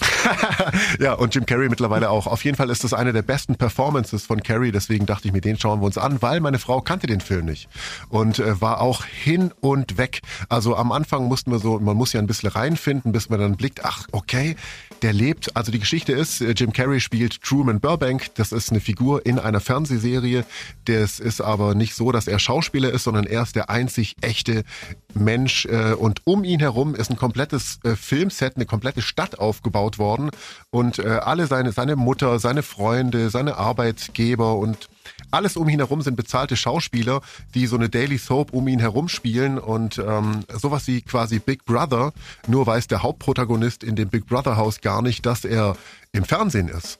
Ja, 0.98 1.14
und 1.14 1.34
Jim 1.34 1.46
Carrey 1.46 1.68
mittlerweile 1.68 2.10
auch. 2.10 2.26
Auf 2.26 2.44
jeden 2.44 2.56
Fall 2.56 2.70
ist 2.70 2.84
das 2.84 2.92
eine 2.92 3.12
der 3.12 3.22
besten 3.22 3.56
Performances 3.56 4.26
von 4.26 4.42
Carrey, 4.42 4.72
deswegen 4.72 5.06
dachte 5.06 5.28
ich 5.28 5.34
mir, 5.34 5.40
den 5.40 5.58
schauen 5.58 5.80
wir 5.80 5.86
uns 5.86 5.98
an, 5.98 6.22
weil 6.22 6.40
meine 6.40 6.58
Frau 6.58 6.80
kannte 6.80 7.06
den 7.06 7.20
Film 7.20 7.46
nicht 7.46 7.68
und 8.08 8.38
äh, 8.38 8.60
war 8.60 8.80
auch 8.80 9.04
hin 9.04 9.52
und 9.60 9.98
weg. 9.98 10.20
Also 10.48 10.76
am 10.76 10.92
Anfang 10.92 11.24
mussten 11.24 11.50
wir 11.50 11.58
so, 11.58 11.78
man 11.78 11.96
muss 11.96 12.12
ja 12.12 12.20
ein 12.20 12.26
bisschen 12.26 12.48
reinfinden, 12.48 13.12
bis 13.12 13.28
man 13.28 13.40
dann 13.40 13.56
blickt, 13.56 13.84
ach, 13.84 14.06
okay, 14.12 14.56
der 15.02 15.12
lebt. 15.12 15.56
Also 15.56 15.70
die 15.70 15.78
Geschichte 15.78 16.12
ist, 16.12 16.40
äh, 16.40 16.52
Jim 16.52 16.72
Carrey 16.72 17.00
spielt 17.00 17.42
Truman 17.42 17.80
Burbank, 17.80 18.34
das 18.36 18.52
ist 18.52 18.70
eine 18.70 18.80
Figur 18.80 19.26
in 19.26 19.38
einer 19.38 19.60
Fernsehserie. 19.60 20.44
Das 20.86 21.20
ist 21.20 21.40
aber 21.40 21.74
nicht 21.74 21.94
so, 21.94 22.12
dass 22.12 22.26
er 22.26 22.38
Schauspieler 22.38 22.90
ist, 22.90 23.04
sondern 23.04 23.24
er 23.24 23.42
ist 23.42 23.56
der 23.56 23.70
einzig 23.70 24.16
echte 24.20 24.64
Mensch 25.14 25.66
äh, 25.66 25.92
und 25.92 26.22
um 26.24 26.44
ihn 26.44 26.60
herum 26.60 26.94
ist 26.94 27.10
ein 27.10 27.16
komplettes 27.16 27.78
äh, 27.84 27.96
Filmset, 27.96 28.56
eine 28.56 28.66
komplette 28.66 29.02
Stadt 29.02 29.38
aufgebaut 29.38 29.83
worden. 29.98 30.30
Und 30.70 30.98
äh, 30.98 31.08
alle 31.08 31.46
seine, 31.46 31.72
seine 31.72 31.96
Mutter, 31.96 32.38
seine 32.38 32.62
Freunde, 32.62 33.30
seine 33.30 33.56
Arbeitgeber 33.56 34.56
und 34.56 34.88
alles 35.30 35.56
um 35.56 35.68
ihn 35.68 35.80
herum 35.80 36.02
sind 36.02 36.16
bezahlte 36.16 36.56
Schauspieler, 36.56 37.20
die 37.54 37.66
so 37.66 37.76
eine 37.76 37.88
Daily 37.88 38.18
Soap 38.18 38.52
um 38.52 38.68
ihn 38.68 38.78
herum 38.78 39.08
spielen. 39.08 39.58
Und 39.58 39.98
ähm, 39.98 40.44
sowas 40.48 40.86
wie 40.86 41.02
quasi 41.02 41.38
Big 41.38 41.64
Brother, 41.64 42.12
nur 42.46 42.66
weiß 42.66 42.86
der 42.86 43.02
Hauptprotagonist 43.02 43.84
in 43.84 43.96
dem 43.96 44.08
Big 44.08 44.26
Brother 44.26 44.56
Haus 44.56 44.80
gar 44.80 45.02
nicht, 45.02 45.26
dass 45.26 45.44
er 45.44 45.76
im 46.12 46.24
Fernsehen 46.24 46.68
ist. 46.68 46.98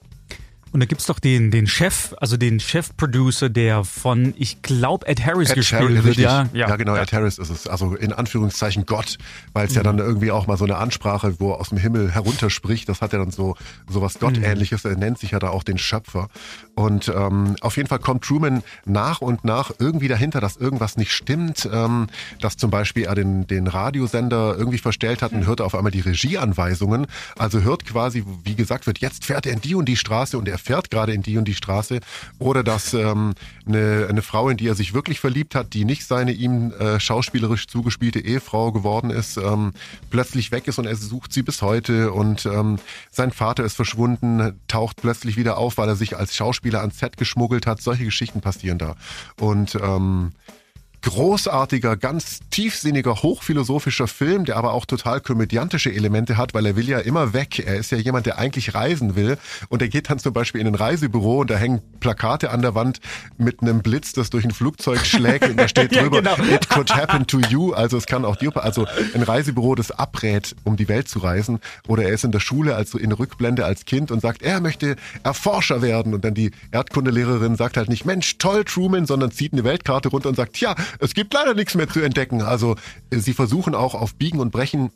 Und 0.74 0.80
da 0.80 0.86
gibt's 0.86 1.06
doch 1.06 1.20
den, 1.20 1.52
den 1.52 1.68
Chef, 1.68 2.14
also 2.20 2.36
den 2.36 2.58
Chef-Producer, 2.58 3.48
der 3.48 3.84
von, 3.84 4.34
ich 4.36 4.60
glaube, 4.60 5.06
Ed 5.06 5.24
Harris 5.24 5.50
Ed 5.50 5.54
gespielt 5.54 5.82
Harris, 5.82 5.94
wird. 5.94 6.06
richtig. 6.06 6.24
Ja, 6.24 6.48
ja, 6.52 6.74
genau, 6.74 6.96
Ed 6.96 7.12
Harris 7.12 7.38
ist 7.38 7.48
es. 7.48 7.68
Also 7.68 7.94
in 7.94 8.12
Anführungszeichen 8.12 8.84
Gott, 8.84 9.18
weil 9.52 9.68
es 9.68 9.76
ja 9.76 9.84
dann 9.84 10.00
irgendwie 10.00 10.32
auch 10.32 10.48
mal 10.48 10.56
so 10.56 10.64
eine 10.64 10.78
Ansprache, 10.78 11.36
wo 11.38 11.52
er 11.52 11.60
aus 11.60 11.68
dem 11.68 11.78
Himmel 11.78 12.10
herunterspricht, 12.10 12.88
das 12.88 13.02
hat 13.02 13.12
ja 13.12 13.20
dann 13.20 13.30
so 13.30 13.54
sowas 13.88 14.18
Gottähnliches, 14.18 14.84
er 14.84 14.96
nennt 14.96 15.20
sich 15.20 15.30
ja 15.30 15.38
da 15.38 15.50
auch 15.50 15.62
den 15.62 15.78
Schöpfer. 15.78 16.26
Und 16.74 17.06
ähm, 17.06 17.54
auf 17.60 17.76
jeden 17.76 17.88
Fall 17.88 18.00
kommt 18.00 18.24
Truman 18.24 18.64
nach 18.84 19.20
und 19.20 19.44
nach 19.44 19.70
irgendwie 19.78 20.08
dahinter, 20.08 20.40
dass 20.40 20.56
irgendwas 20.56 20.96
nicht 20.96 21.12
stimmt, 21.12 21.68
ähm, 21.72 22.08
dass 22.40 22.56
zum 22.56 22.72
Beispiel 22.72 23.04
er 23.04 23.14
den, 23.14 23.46
den 23.46 23.68
Radiosender 23.68 24.56
irgendwie 24.58 24.78
verstellt 24.78 25.22
hat 25.22 25.30
und 25.30 25.46
hört 25.46 25.60
auf 25.60 25.76
einmal 25.76 25.92
die 25.92 26.00
Regieanweisungen. 26.00 27.06
Also 27.38 27.62
hört 27.62 27.84
quasi, 27.84 28.24
wie 28.42 28.56
gesagt 28.56 28.88
wird, 28.88 28.98
jetzt 28.98 29.24
fährt 29.24 29.46
er 29.46 29.52
in 29.52 29.60
die 29.60 29.76
und 29.76 29.84
die 29.84 29.96
Straße 29.96 30.36
und 30.36 30.48
er 30.48 30.63
fährt 30.64 30.90
gerade 30.90 31.12
in 31.12 31.22
die 31.22 31.36
und 31.38 31.46
die 31.46 31.54
Straße. 31.54 32.00
Oder 32.38 32.64
dass 32.64 32.94
ähm, 32.94 33.34
eine, 33.66 34.06
eine 34.08 34.22
Frau, 34.22 34.48
in 34.48 34.56
die 34.56 34.66
er 34.66 34.74
sich 34.74 34.94
wirklich 34.94 35.20
verliebt 35.20 35.54
hat, 35.54 35.74
die 35.74 35.84
nicht 35.84 36.06
seine 36.06 36.32
ihm 36.32 36.72
äh, 36.72 36.98
schauspielerisch 36.98 37.66
zugespielte 37.66 38.20
Ehefrau 38.20 38.72
geworden 38.72 39.10
ist, 39.10 39.36
ähm, 39.36 39.72
plötzlich 40.10 40.50
weg 40.50 40.66
ist 40.66 40.78
und 40.78 40.86
er 40.86 40.96
sucht 40.96 41.32
sie 41.32 41.42
bis 41.42 41.62
heute. 41.62 42.12
Und 42.12 42.46
ähm, 42.46 42.78
sein 43.10 43.30
Vater 43.30 43.64
ist 43.64 43.74
verschwunden, 43.74 44.60
taucht 44.68 44.96
plötzlich 45.02 45.36
wieder 45.36 45.58
auf, 45.58 45.76
weil 45.76 45.88
er 45.88 45.96
sich 45.96 46.16
als 46.16 46.34
Schauspieler 46.34 46.80
ans 46.80 46.98
Set 46.98 47.16
geschmuggelt 47.16 47.66
hat. 47.66 47.82
Solche 47.82 48.04
Geschichten 48.04 48.40
passieren 48.40 48.78
da. 48.78 48.96
Und 49.36 49.74
ähm, 49.74 50.32
großartiger, 51.04 51.96
ganz 51.96 52.40
tiefsinniger, 52.50 53.22
hochphilosophischer 53.22 54.08
Film, 54.08 54.44
der 54.46 54.56
aber 54.56 54.72
auch 54.72 54.86
total 54.86 55.20
komödiantische 55.20 55.92
Elemente 55.92 56.36
hat, 56.36 56.54
weil 56.54 56.64
er 56.66 56.76
will 56.76 56.88
ja 56.88 56.98
immer 56.98 57.32
weg. 57.32 57.58
Er 57.58 57.76
ist 57.76 57.92
ja 57.92 57.98
jemand, 57.98 58.26
der 58.26 58.38
eigentlich 58.38 58.74
reisen 58.74 59.14
will 59.14 59.36
und 59.68 59.82
er 59.82 59.88
geht 59.88 60.10
dann 60.10 60.18
zum 60.18 60.32
Beispiel 60.32 60.60
in 60.60 60.66
ein 60.66 60.74
Reisebüro 60.74 61.40
und 61.40 61.50
da 61.50 61.56
hängen 61.56 61.82
Plakate 62.00 62.50
an 62.50 62.62
der 62.62 62.74
Wand 62.74 63.00
mit 63.36 63.60
einem 63.60 63.82
Blitz, 63.82 64.14
das 64.14 64.30
durch 64.30 64.44
ein 64.44 64.50
Flugzeug 64.50 65.04
schlägt 65.06 65.48
und 65.48 65.58
da 65.58 65.68
steht 65.68 65.92
Ja, 65.94 66.02
drüber, 66.02 66.22
genau. 66.22 66.36
it 66.52 66.68
could 66.68 66.94
happen 66.96 67.26
to 67.26 67.38
you, 67.38 67.72
also 67.72 67.96
es 67.96 68.06
kann 68.06 68.24
auch 68.24 68.36
dir, 68.36 68.56
also 68.56 68.86
ein 69.14 69.22
Reisebüro, 69.22 69.74
das 69.74 69.90
abrät, 69.90 70.56
um 70.64 70.76
die 70.76 70.88
Welt 70.88 71.08
zu 71.08 71.18
reisen 71.18 71.60
oder 71.86 72.04
er 72.04 72.14
ist 72.14 72.24
in 72.24 72.32
der 72.32 72.40
Schule, 72.40 72.74
also 72.74 72.98
in 72.98 73.12
Rückblende 73.12 73.64
als 73.64 73.84
Kind 73.84 74.10
und 74.10 74.20
sagt, 74.20 74.42
er 74.42 74.60
möchte 74.60 74.96
Erforscher 75.22 75.82
werden 75.82 76.14
und 76.14 76.24
dann 76.24 76.34
die 76.34 76.50
Erdkundelehrerin 76.72 77.56
sagt 77.56 77.76
halt 77.76 77.88
nicht, 77.88 78.06
Mensch, 78.06 78.38
toll 78.38 78.64
Truman, 78.64 79.06
sondern 79.06 79.30
zieht 79.30 79.52
eine 79.52 79.64
Weltkarte 79.64 80.08
runter 80.08 80.30
und 80.30 80.36
sagt, 80.36 80.58
ja, 80.58 80.74
es 80.98 81.14
gibt 81.14 81.34
leider 81.34 81.54
nichts 81.54 81.74
mehr 81.74 81.88
zu 81.88 82.00
entdecken. 82.00 82.42
Also 82.42 82.76
äh, 83.10 83.18
sie 83.18 83.34
versuchen 83.34 83.74
auch 83.74 83.94
auf 83.94 84.14
Biegen 84.14 84.40
und 84.40 84.50
Brechen 84.50 84.90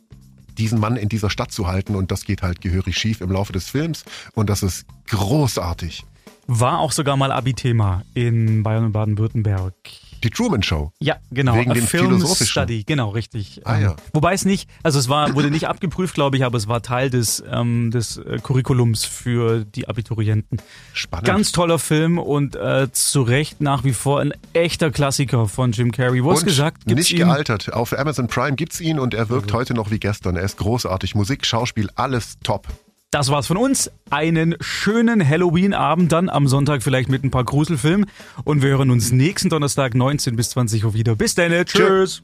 diesen 0.57 0.79
Mann 0.79 0.97
in 0.97 1.09
dieser 1.09 1.29
Stadt 1.29 1.51
zu 1.51 1.67
halten 1.67 1.95
und 1.95 2.11
das 2.11 2.25
geht 2.25 2.41
halt 2.41 2.61
gehörig 2.61 2.97
schief 2.97 3.21
im 3.21 3.31
Laufe 3.31 3.53
des 3.53 3.69
Films 3.69 4.03
und 4.33 4.49
das 4.49 4.61
ist 4.61 4.85
großartig. 5.07 6.05
War 6.51 6.79
auch 6.79 6.91
sogar 6.91 7.15
mal 7.15 7.31
Abi-Thema 7.31 8.01
in 8.15 8.63
Bayern 8.63 8.85
und 8.85 8.91
Baden-Württemberg. 8.91 9.75
Die 10.23 10.31
Truman 10.31 10.63
Show. 10.63 10.91
Ja, 10.99 11.17
genau. 11.29 11.55
Wegen 11.55 11.69
A 11.69 11.73
dem 11.75 11.85
Film. 11.85 12.25
Study, 12.25 12.83
genau, 12.83 13.09
richtig. 13.09 13.61
Ah, 13.65 13.75
Ähm, 13.77 13.83
ja. 13.83 13.95
Wobei 14.13 14.33
es 14.33 14.45
nicht, 14.45 14.67
also 14.81 14.97
es 14.97 15.07
war, 15.09 15.35
wurde 15.35 15.51
nicht 15.51 15.67
abgeprüft, 15.67 16.15
glaube 16.15 16.37
ich, 16.37 16.43
aber 16.43 16.57
es 16.57 16.67
war 16.67 16.81
Teil 16.81 17.11
des, 17.11 17.43
ähm, 17.51 17.91
des 17.91 18.17
äh, 18.17 18.39
Curriculums 18.41 19.05
für 19.05 19.63
die 19.63 19.87
Abiturienten. 19.87 20.59
Spannend. 20.93 21.27
Ganz 21.27 21.51
toller 21.51 21.77
Film 21.77 22.17
und 22.17 22.55
äh, 22.55 22.91
zu 22.91 23.21
Recht 23.21 23.61
nach 23.61 23.83
wie 23.83 23.93
vor 23.93 24.19
ein 24.19 24.33
echter 24.53 24.89
Klassiker 24.89 25.47
von 25.47 25.71
Jim 25.71 25.91
Carrey. 25.91 26.23
Wo 26.23 26.31
und 26.31 26.43
gesagt, 26.43 26.87
gibt's 26.87 27.11
nicht 27.11 27.11
ihn? 27.11 27.27
gealtert. 27.27 27.71
Auf 27.71 27.95
Amazon 27.97 28.25
Prime 28.25 28.55
gibt's 28.55 28.81
ihn 28.81 28.97
und 28.97 29.13
er 29.13 29.29
wirkt 29.29 29.53
heute 29.53 29.75
noch 29.75 29.91
wie 29.91 29.99
gestern. 29.99 30.35
Er 30.35 30.43
ist 30.43 30.57
großartig. 30.57 31.13
Musik, 31.13 31.45
Schauspiel, 31.45 31.91
alles 31.93 32.39
top. 32.43 32.67
Das 33.11 33.31
war's 33.31 33.47
von 33.47 33.57
uns. 33.57 33.89
Einen 34.11 34.55
schönen 34.59 35.27
Halloween-Abend 35.27 36.11
dann 36.11 36.29
am 36.29 36.47
Sonntag 36.47 36.83
vielleicht 36.83 37.09
mit 37.09 37.23
ein 37.23 37.31
paar 37.31 37.43
Gruselfilmen. 37.43 38.05
Und 38.43 38.61
wir 38.61 38.69
hören 38.69 38.91
uns 38.91 39.11
nächsten 39.11 39.49
Donnerstag 39.49 39.95
19 39.95 40.35
bis 40.35 40.51
20 40.51 40.85
Uhr 40.85 40.93
wieder. 40.93 41.15
Bis 41.15 41.33
dann. 41.33 41.51
Tschüss. 41.65 42.21